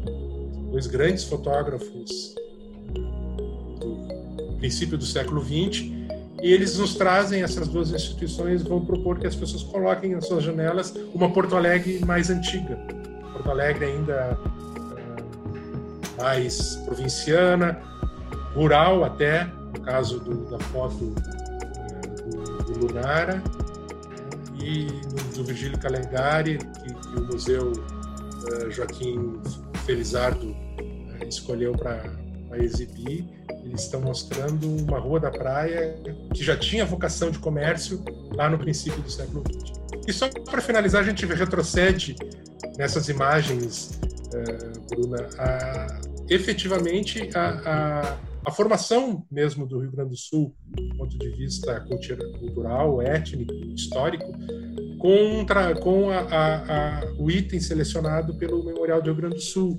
dois 0.70 0.86
grandes 0.86 1.24
fotógrafos 1.24 2.34
do 3.78 4.56
princípio 4.58 4.98
do 4.98 5.04
século 5.04 5.42
XX, 5.42 5.98
e 6.40 6.52
eles 6.52 6.78
nos 6.78 6.94
trazem, 6.94 7.42
essas 7.42 7.66
duas 7.66 7.90
instituições 7.92 8.62
vão 8.62 8.84
propor 8.84 9.18
que 9.18 9.26
as 9.26 9.34
pessoas 9.34 9.62
coloquem 9.64 10.14
nas 10.14 10.26
suas 10.26 10.44
janelas 10.44 10.94
uma 11.12 11.32
Porto 11.32 11.56
Alegre 11.56 11.98
mais 12.04 12.30
antiga, 12.30 12.76
Porto 13.32 13.50
Alegre 13.50 13.86
ainda 13.86 14.38
mais 16.18 16.76
provinciana, 16.84 17.80
rural 18.54 19.04
até, 19.04 19.44
no 19.44 19.80
caso 19.80 20.20
do, 20.20 20.50
da 20.50 20.58
foto 20.58 21.04
uh, 21.04 22.64
do, 22.64 22.72
do, 22.72 22.86
Lunara, 22.86 23.42
e 24.60 24.86
do 25.36 25.44
Virgílio 25.44 25.78
Calegari, 25.78 26.58
que, 26.58 26.94
que 26.94 27.20
o 27.20 27.26
Museu 27.26 27.72
uh, 27.72 28.70
Joaquim 28.70 29.40
Felizardo 29.86 30.54
escolheu 31.26 31.72
para 31.72 32.02
exibir 32.54 33.38
eles 33.68 33.82
estão 33.82 34.00
mostrando 34.00 34.66
uma 34.66 34.98
rua 34.98 35.20
da 35.20 35.30
praia 35.30 35.94
que 36.34 36.42
já 36.42 36.56
tinha 36.56 36.84
vocação 36.84 37.30
de 37.30 37.38
comércio 37.38 38.02
lá 38.34 38.48
no 38.48 38.58
princípio 38.58 39.00
do 39.02 39.10
século 39.10 39.44
XX. 39.46 39.78
E 40.06 40.12
só 40.12 40.28
para 40.28 40.60
finalizar, 40.62 41.02
a 41.02 41.04
gente 41.04 41.26
retrocede 41.26 42.16
nessas 42.78 43.08
imagens, 43.08 44.00
Bruna, 44.88 45.28
a, 45.38 46.00
efetivamente 46.28 47.28
a, 47.34 47.48
a, 47.48 48.18
a, 48.44 48.50
formação 48.50 49.24
mesmo 49.30 49.66
do 49.66 49.78
Rio 49.78 49.90
Grande 49.90 50.10
do 50.10 50.16
Sul, 50.16 50.54
do 50.66 50.96
ponto 50.96 51.18
de 51.18 51.30
vista 51.30 51.80
cultural, 51.80 53.00
étnico, 53.00 53.52
histórico, 53.74 54.30
contra, 54.98 55.74
com 55.76 56.10
a, 56.10 57.00
o 57.18 57.30
item 57.30 57.60
selecionado 57.60 58.34
pelo 58.34 58.64
Memorial 58.64 59.00
do 59.00 59.06
Rio 59.06 59.16
Grande 59.16 59.36
do 59.36 59.42
Sul. 59.42 59.78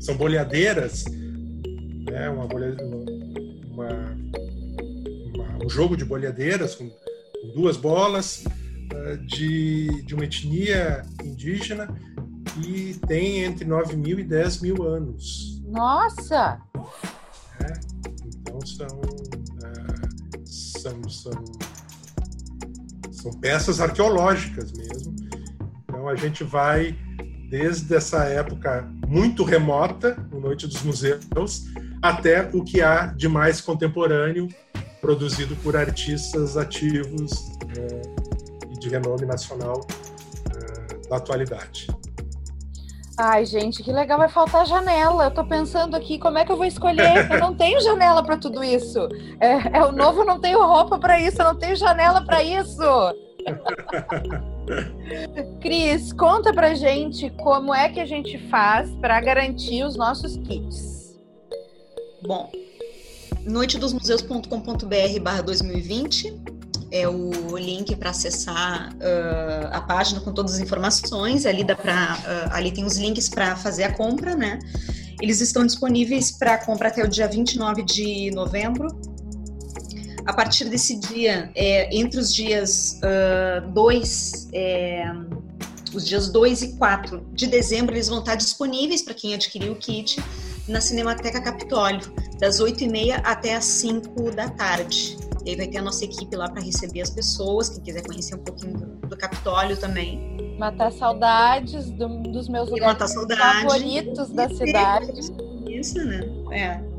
São 0.00 0.16
boleadeiras 0.16 1.04
né, 2.10 2.28
uma, 2.28 2.44
uma, 2.44 4.16
uma, 5.34 5.64
um 5.64 5.68
jogo 5.68 5.96
de 5.96 6.04
bolhadeiras 6.04 6.74
com, 6.74 6.88
com 6.88 7.52
duas 7.54 7.76
bolas 7.76 8.44
uh, 8.92 9.16
de, 9.26 10.02
de 10.04 10.14
uma 10.14 10.24
etnia 10.24 11.02
indígena 11.24 11.88
que 12.54 12.98
tem 13.06 13.44
entre 13.44 13.64
9 13.64 13.96
mil 13.96 14.18
e 14.18 14.24
10 14.24 14.60
mil 14.60 14.82
anos. 14.82 15.51
Nossa! 15.72 16.60
É, 17.60 17.72
então 18.26 18.60
são, 18.66 19.00
uh, 19.00 20.46
são, 20.46 21.08
são, 21.08 21.44
são 23.10 23.32
peças 23.40 23.80
arqueológicas 23.80 24.70
mesmo. 24.72 25.16
Então 25.84 26.08
a 26.08 26.14
gente 26.14 26.44
vai 26.44 26.94
desde 27.48 27.94
essa 27.94 28.24
época 28.24 28.86
muito 29.06 29.44
remota, 29.44 30.14
no 30.30 30.40
Noite 30.40 30.66
dos 30.66 30.82
Museus, 30.82 31.64
até 32.02 32.50
o 32.52 32.62
que 32.62 32.82
há 32.82 33.06
de 33.06 33.28
mais 33.28 33.60
contemporâneo 33.60 34.48
produzido 35.00 35.56
por 35.56 35.76
artistas 35.76 36.56
ativos 36.56 37.50
é, 37.76 38.02
e 38.70 38.78
de 38.78 38.88
renome 38.90 39.24
nacional 39.24 39.86
é, 40.54 41.08
da 41.08 41.16
atualidade. 41.16 41.88
Ai, 43.18 43.44
gente, 43.44 43.82
que 43.82 43.92
legal, 43.92 44.18
vai 44.18 44.28
faltar 44.28 44.66
janela. 44.66 45.24
Eu 45.24 45.30
tô 45.30 45.44
pensando 45.44 45.94
aqui 45.94 46.18
como 46.18 46.38
é 46.38 46.44
que 46.44 46.52
eu 46.52 46.56
vou 46.56 46.64
escolher. 46.64 47.30
Eu 47.30 47.38
não 47.38 47.54
tenho 47.54 47.80
janela 47.80 48.22
para 48.22 48.38
tudo 48.38 48.64
isso. 48.64 49.06
É, 49.38 49.78
é, 49.78 49.84
o 49.84 49.92
novo, 49.92 50.24
não 50.24 50.40
tenho 50.40 50.64
roupa 50.64 50.98
para 50.98 51.20
isso, 51.20 51.40
eu 51.40 51.44
não 51.46 51.54
tenho 51.56 51.76
janela 51.76 52.24
para 52.24 52.42
isso. 52.42 52.82
Cris, 55.60 56.12
conta 56.12 56.52
pra 56.54 56.74
gente 56.74 57.28
como 57.30 57.74
é 57.74 57.88
que 57.88 58.00
a 58.00 58.06
gente 58.06 58.38
faz 58.48 58.90
para 58.96 59.20
garantir 59.20 59.84
os 59.84 59.96
nossos 59.96 60.36
kits. 60.38 61.20
Bom, 62.22 62.50
noitedosmuseus.com.br 63.44 65.20
barra 65.20 65.42
2020 65.42 66.61
é 66.92 67.08
o 67.08 67.56
link 67.56 67.96
para 67.96 68.10
acessar 68.10 68.94
uh, 68.96 69.68
a 69.72 69.80
página 69.80 70.20
com 70.20 70.32
todas 70.32 70.54
as 70.54 70.60
informações. 70.60 71.46
Ali 71.46 71.64
dá 71.64 71.74
para, 71.74 72.18
uh, 72.18 72.54
ali 72.54 72.70
tem 72.70 72.84
os 72.84 72.98
links 72.98 73.30
para 73.30 73.56
fazer 73.56 73.84
a 73.84 73.92
compra, 73.92 74.36
né? 74.36 74.58
Eles 75.20 75.40
estão 75.40 75.64
disponíveis 75.64 76.30
para 76.30 76.58
compra 76.58 76.88
até 76.88 77.02
o 77.02 77.08
dia 77.08 77.26
29 77.26 77.82
de 77.82 78.30
novembro. 78.32 78.88
A 80.26 80.32
partir 80.34 80.66
desse 80.66 80.96
dia, 81.00 81.50
é, 81.54 81.96
entre 81.96 82.20
os 82.20 82.32
dias 82.32 83.00
2, 83.72 84.32
uh, 84.32 84.48
é, 84.52 85.12
os 85.94 86.06
dias 86.06 86.28
2 86.28 86.62
e 86.62 86.72
4 86.74 87.26
de 87.32 87.46
dezembro, 87.46 87.94
eles 87.94 88.08
vão 88.08 88.20
estar 88.20 88.34
disponíveis 88.34 89.02
para 89.02 89.14
quem 89.14 89.34
adquirir 89.34 89.70
o 89.70 89.76
kit 89.76 90.22
na 90.68 90.80
Cinemateca 90.80 91.40
Capitólio, 91.40 92.12
das 92.38 92.60
8h30 92.60 93.20
até 93.24 93.56
as 93.56 93.64
5 93.64 94.30
da 94.30 94.48
tarde. 94.50 95.16
E 95.44 95.50
aí 95.50 95.56
vai 95.56 95.66
ter 95.66 95.78
a 95.78 95.82
nossa 95.82 96.04
equipe 96.04 96.34
lá 96.36 96.48
para 96.48 96.62
receber 96.62 97.00
as 97.00 97.10
pessoas, 97.10 97.68
quem 97.68 97.82
quiser 97.82 98.02
conhecer 98.02 98.34
um 98.34 98.44
pouquinho 98.44 98.78
do, 98.78 99.08
do 99.08 99.16
Capitólio 99.16 99.76
também. 99.76 100.56
Matar 100.58 100.92
saudades 100.92 101.90
do, 101.90 102.08
dos 102.22 102.48
meus 102.48 102.70
lugares 102.70 103.12
favoritos 103.14 104.30
da 104.30 104.48
cidade. 104.48 105.12
Isso, 105.66 105.98
né? 106.04 106.20
É. 106.52 106.92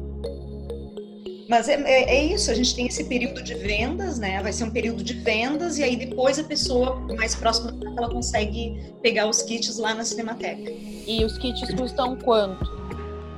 Mas 1.49 1.67
é, 1.67 1.73
é, 1.73 2.15
é, 2.15 2.25
isso, 2.25 2.49
a 2.49 2.53
gente 2.53 2.75
tem 2.75 2.87
esse 2.87 3.03
período 3.03 3.43
de 3.43 3.53
vendas, 3.53 4.17
né? 4.17 4.41
Vai 4.41 4.51
ser 4.51 4.63
um 4.63 4.71
período 4.71 5.03
de 5.03 5.13
vendas 5.13 5.77
e 5.77 5.83
aí 5.83 5.95
depois 5.95 6.39
a 6.39 6.43
pessoa 6.43 6.95
mais 7.17 7.35
próxima 7.35 7.73
ela 7.97 8.09
consegue 8.09 8.93
pegar 9.01 9.27
os 9.27 9.41
kits 9.41 9.77
lá 9.77 9.93
na 9.93 10.03
Cinemateca. 10.03 10.71
E 10.71 11.23
os 11.23 11.37
kits 11.37 11.73
custam 11.75 12.15
quanto? 12.17 12.65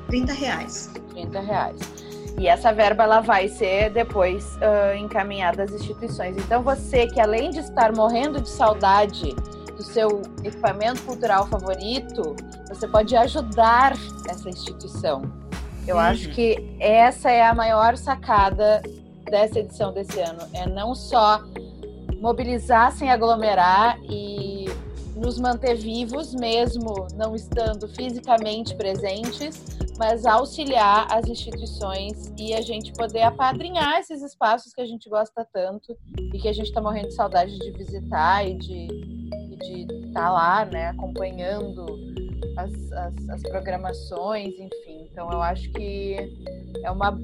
30 0.08 0.34
reais. 0.34 0.90
30 1.10 1.40
reais. 1.42 1.80
E 2.38 2.48
essa 2.48 2.74
verba 2.74 3.04
ela 3.04 3.22
vai 3.22 3.48
ser 3.48 3.90
depois 3.92 4.56
uh, 4.56 4.96
encaminhada 4.98 5.64
às 5.64 5.72
instituições. 5.72 6.36
Então 6.38 6.62
você 6.62 7.08
que 7.08 7.20
além 7.20 7.50
de 7.50 7.60
estar 7.60 7.96
morrendo 7.96 8.42
de 8.42 8.50
saudade 8.50 9.34
do 9.76 9.84
seu 9.84 10.22
equipamento 10.44 11.02
cultural 11.04 11.48
favorito, 11.48 12.36
você 12.68 12.88
pode 12.88 13.16
ajudar 13.16 13.94
essa 14.30 14.50
instituição. 14.50 15.22
Eu 15.88 15.96
uhum. 15.96 16.02
acho 16.02 16.30
que 16.30 16.76
essa 16.80 17.32
é 17.32 17.46
a 17.46 17.54
maior 17.54 17.96
sacada 17.96 18.82
dessa 19.30 19.60
edição 19.60 19.94
desse 19.94 20.20
ano. 20.20 20.42
É 20.54 20.68
não 20.68 20.96
só 20.96 21.42
mobilizar 22.20 22.92
sem 22.92 23.12
aglomerar 23.12 23.98
e 24.04 24.66
nos 25.16 25.40
manter 25.40 25.76
vivos, 25.76 26.34
mesmo 26.34 27.08
não 27.16 27.36
estando 27.36 27.88
fisicamente 27.88 28.76
presentes, 28.76 29.62
mas 29.98 30.26
auxiliar 30.26 31.08
as 31.12 31.28
instituições 31.28 32.32
e 32.38 32.54
a 32.54 32.62
gente 32.62 32.92
poder 32.94 33.22
apadrinhar 33.22 34.00
esses 34.00 34.22
espaços 34.22 34.74
que 34.74 34.82
a 34.82 34.86
gente 34.86 35.10
gosta 35.10 35.48
tanto 35.54 35.98
e 36.34 36.40
que 36.40 36.48
a 36.48 36.54
gente 36.54 36.68
está 36.68 36.82
morrendo 36.82 37.08
de 37.08 37.16
saudade 37.16 37.58
de 37.58 37.72
visitar 37.72 38.46
e 38.46 38.56
de 38.56 38.88
estar 40.16 40.28
tá 40.28 40.30
lá, 40.32 40.66
né, 40.66 40.88
acompanhando 40.88 41.86
as, 42.58 42.92
as, 42.92 43.30
as 43.30 43.42
programações, 43.44 44.54
enfim. 44.54 45.08
Então, 45.12 45.30
eu 45.32 45.42
acho 45.42 45.70
que 45.72 46.16
é 46.84 46.92
uma 46.92 47.18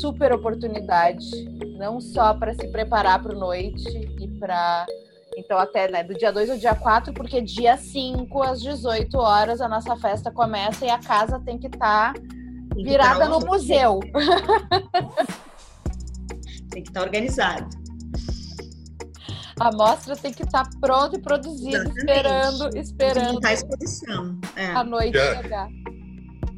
super 0.00 0.32
oportunidade, 0.32 1.26
não 1.78 2.00
só 2.00 2.34
para 2.34 2.54
se 2.54 2.68
preparar 2.68 3.22
para 3.22 3.34
o 3.34 3.38
noite 3.38 3.88
e 4.20 4.28
para 4.38 4.86
então, 5.36 5.58
até 5.58 5.90
né, 5.90 6.04
do 6.04 6.14
dia 6.14 6.32
2 6.32 6.50
ao 6.50 6.56
dia 6.56 6.74
4, 6.74 7.12
porque 7.12 7.40
dia 7.40 7.76
5, 7.76 8.42
às 8.42 8.62
18 8.62 9.18
horas, 9.18 9.60
a 9.60 9.68
nossa 9.68 9.96
festa 9.96 10.30
começa 10.30 10.86
e 10.86 10.90
a 10.90 10.98
casa 10.98 11.40
tem 11.40 11.58
que 11.58 11.66
estar 11.66 12.12
tá 12.12 12.20
virada 12.76 13.28
no 13.28 13.40
museu. 13.40 13.98
tem 16.70 16.82
que 16.82 16.88
estar 16.88 17.00
tá 17.00 17.02
organizado. 17.02 17.68
A 19.58 19.72
mostra 19.72 20.16
tem 20.16 20.32
que 20.32 20.42
estar 20.42 20.64
tá 20.64 20.70
pronta 20.80 21.16
e 21.16 21.20
produzida, 21.20 21.78
Exatamente. 21.78 21.98
esperando, 21.98 22.76
esperando 22.76 23.44
a 23.44 23.52
exposição. 23.52 24.40
É. 24.56 24.66
A 24.66 24.82
noite 24.82 25.18
chegar. 25.18 25.68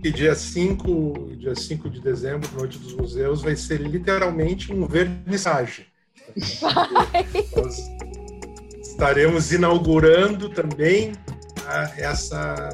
que 0.03 0.11
dia 0.11 0.35
5, 0.35 1.37
dia 1.37 1.55
5 1.55 1.91
de 1.91 2.01
dezembro, 2.01 2.49
Noite 2.55 2.79
dos 2.79 2.95
Museus, 2.95 3.43
vai 3.43 3.55
ser 3.55 3.81
literalmente 3.81 4.73
um 4.73 4.87
vernissage. 4.87 5.87
Nós 7.55 7.97
estaremos 8.97 9.53
inaugurando 9.53 10.49
também 10.49 11.13
a, 11.67 11.83
essa, 11.99 12.71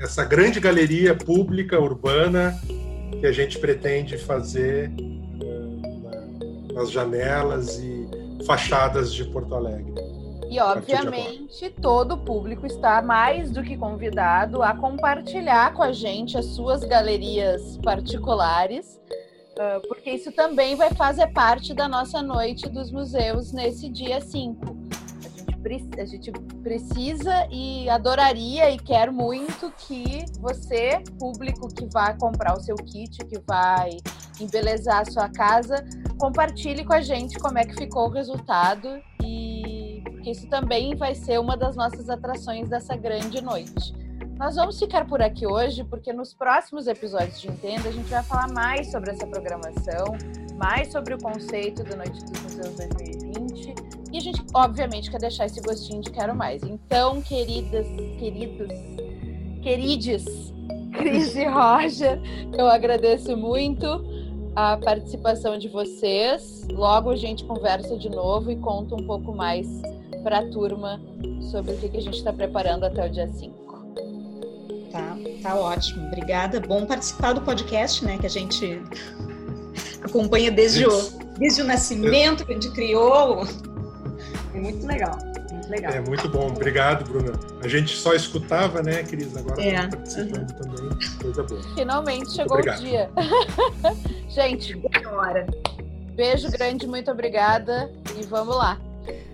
essa 0.00 0.24
grande 0.24 0.58
galeria 0.58 1.14
pública 1.14 1.78
urbana 1.78 2.58
que 3.20 3.26
a 3.26 3.32
gente 3.32 3.58
pretende 3.58 4.16
fazer 4.16 4.90
uh, 5.42 6.72
nas 6.72 6.90
janelas 6.90 7.78
e 7.78 8.08
fachadas 8.46 9.12
de 9.12 9.24
Porto 9.24 9.54
Alegre. 9.54 9.92
E, 10.48 10.58
obviamente, 10.58 11.68
todo 11.82 12.14
o 12.14 12.24
público 12.24 12.64
está 12.64 13.02
mais 13.02 13.50
do 13.50 13.62
que 13.62 13.76
convidado 13.76 14.62
a 14.62 14.74
compartilhar 14.74 15.74
com 15.74 15.82
a 15.82 15.92
gente 15.92 16.38
as 16.38 16.46
suas 16.46 16.82
galerias 16.82 17.78
particulares, 17.84 18.98
porque 19.88 20.10
isso 20.10 20.32
também 20.32 20.76
vai 20.76 20.90
fazer 20.94 21.26
parte 21.28 21.74
da 21.74 21.88
nossa 21.88 22.22
noite 22.22 22.68
dos 22.68 22.90
museus 22.90 23.52
nesse 23.52 23.88
dia 23.88 24.20
5. 24.20 24.78
A 25.98 26.04
gente 26.06 26.32
precisa 26.62 27.46
e 27.50 27.90
adoraria 27.90 28.70
e 28.70 28.78
quer 28.78 29.10
muito 29.10 29.70
que 29.86 30.24
você, 30.38 31.02
público 31.18 31.68
que 31.68 31.86
vai 31.92 32.16
comprar 32.16 32.56
o 32.56 32.60
seu 32.60 32.76
kit, 32.76 33.18
que 33.26 33.38
vai 33.46 33.98
embelezar 34.40 35.00
a 35.00 35.04
sua 35.04 35.28
casa, 35.28 35.84
compartilhe 36.18 36.84
com 36.84 36.94
a 36.94 37.02
gente 37.02 37.38
como 37.38 37.58
é 37.58 37.64
que 37.64 37.74
ficou 37.74 38.06
o 38.06 38.10
resultado 38.10 39.02
porque 40.28 40.32
isso 40.32 40.46
também 40.48 40.94
vai 40.94 41.14
ser 41.14 41.38
uma 41.40 41.56
das 41.56 41.74
nossas 41.74 42.10
atrações 42.10 42.68
dessa 42.68 42.94
grande 42.96 43.40
noite. 43.40 43.94
Nós 44.38 44.54
vamos 44.54 44.78
ficar 44.78 45.04
por 45.04 45.20
aqui 45.20 45.46
hoje, 45.46 45.82
porque 45.82 46.12
nos 46.12 46.32
próximos 46.32 46.86
episódios 46.86 47.40
de 47.40 47.48
Entenda 47.48 47.88
a 47.88 47.92
gente 47.92 48.08
vai 48.08 48.22
falar 48.22 48.48
mais 48.52 48.88
sobre 48.88 49.10
essa 49.10 49.26
programação, 49.26 50.16
mais 50.56 50.92
sobre 50.92 51.14
o 51.14 51.18
conceito 51.18 51.82
da 51.82 51.96
Noite 51.96 52.24
dos 52.24 52.40
Museus 52.42 52.76
2020 52.76 53.74
e 54.12 54.16
a 54.16 54.20
gente, 54.20 54.42
obviamente, 54.54 55.10
quer 55.10 55.18
deixar 55.18 55.46
esse 55.46 55.60
gostinho 55.60 56.00
de 56.00 56.10
quero 56.10 56.36
mais. 56.36 56.62
Então, 56.62 57.20
queridas, 57.20 57.86
queridos, 58.18 58.68
querides, 59.60 60.24
Cris 60.96 61.34
e 61.34 61.44
Roger, 61.44 62.20
eu 62.56 62.68
agradeço 62.68 63.36
muito 63.36 63.86
a 64.54 64.76
participação 64.76 65.58
de 65.58 65.68
vocês. 65.68 66.66
Logo 66.70 67.10
a 67.10 67.16
gente 67.16 67.44
conversa 67.44 67.98
de 67.98 68.08
novo 68.08 68.52
e 68.52 68.56
conta 68.56 68.94
um 68.94 69.04
pouco 69.04 69.34
mais 69.34 69.66
para 70.22 70.38
a 70.38 70.48
turma 70.48 71.00
sobre 71.50 71.72
o 71.72 71.78
que 71.78 71.96
a 71.96 72.00
gente 72.00 72.18
está 72.18 72.32
preparando 72.32 72.84
até 72.84 73.04
o 73.04 73.10
dia 73.10 73.26
5. 73.26 73.67
Tá, 74.90 75.16
tá 75.42 75.54
ótimo. 75.54 76.06
Obrigada. 76.06 76.60
Bom 76.60 76.86
participar 76.86 77.32
do 77.32 77.40
podcast, 77.42 78.04
né? 78.04 78.18
Que 78.18 78.26
a 78.26 78.30
gente 78.30 78.82
acompanha 80.02 80.50
desde 80.50 80.86
o, 80.86 81.10
desde 81.38 81.62
o 81.62 81.64
nascimento, 81.64 82.44
que 82.44 82.52
a 82.52 82.54
gente 82.54 82.70
criou. 82.70 83.46
É 84.54 84.58
muito 84.58 84.86
legal. 84.86 85.18
Muito 85.52 85.68
legal. 85.68 85.92
É 85.92 86.00
muito 86.00 86.28
bom. 86.28 86.48
Obrigado, 86.48 87.04
Bruna. 87.04 87.32
A 87.62 87.68
gente 87.68 87.94
só 87.96 88.14
escutava, 88.14 88.82
né, 88.82 89.02
Cris? 89.02 89.36
Agora 89.36 89.62
é. 89.62 89.86
Tá 89.86 89.96
participando 89.96 90.50
uhum. 90.50 90.76
também. 90.76 90.98
Coisa 91.20 91.42
boa. 91.42 91.62
Finalmente 91.74 92.32
chegou 92.32 92.58
o 92.58 92.76
dia. 92.78 93.10
gente, 94.28 94.74
boa 94.74 95.10
hora. 95.12 95.46
Beijo 96.14 96.50
grande, 96.50 96.86
muito 96.86 97.10
obrigada 97.10 97.92
e 98.18 98.24
vamos 98.24 98.56
lá. 98.56 98.80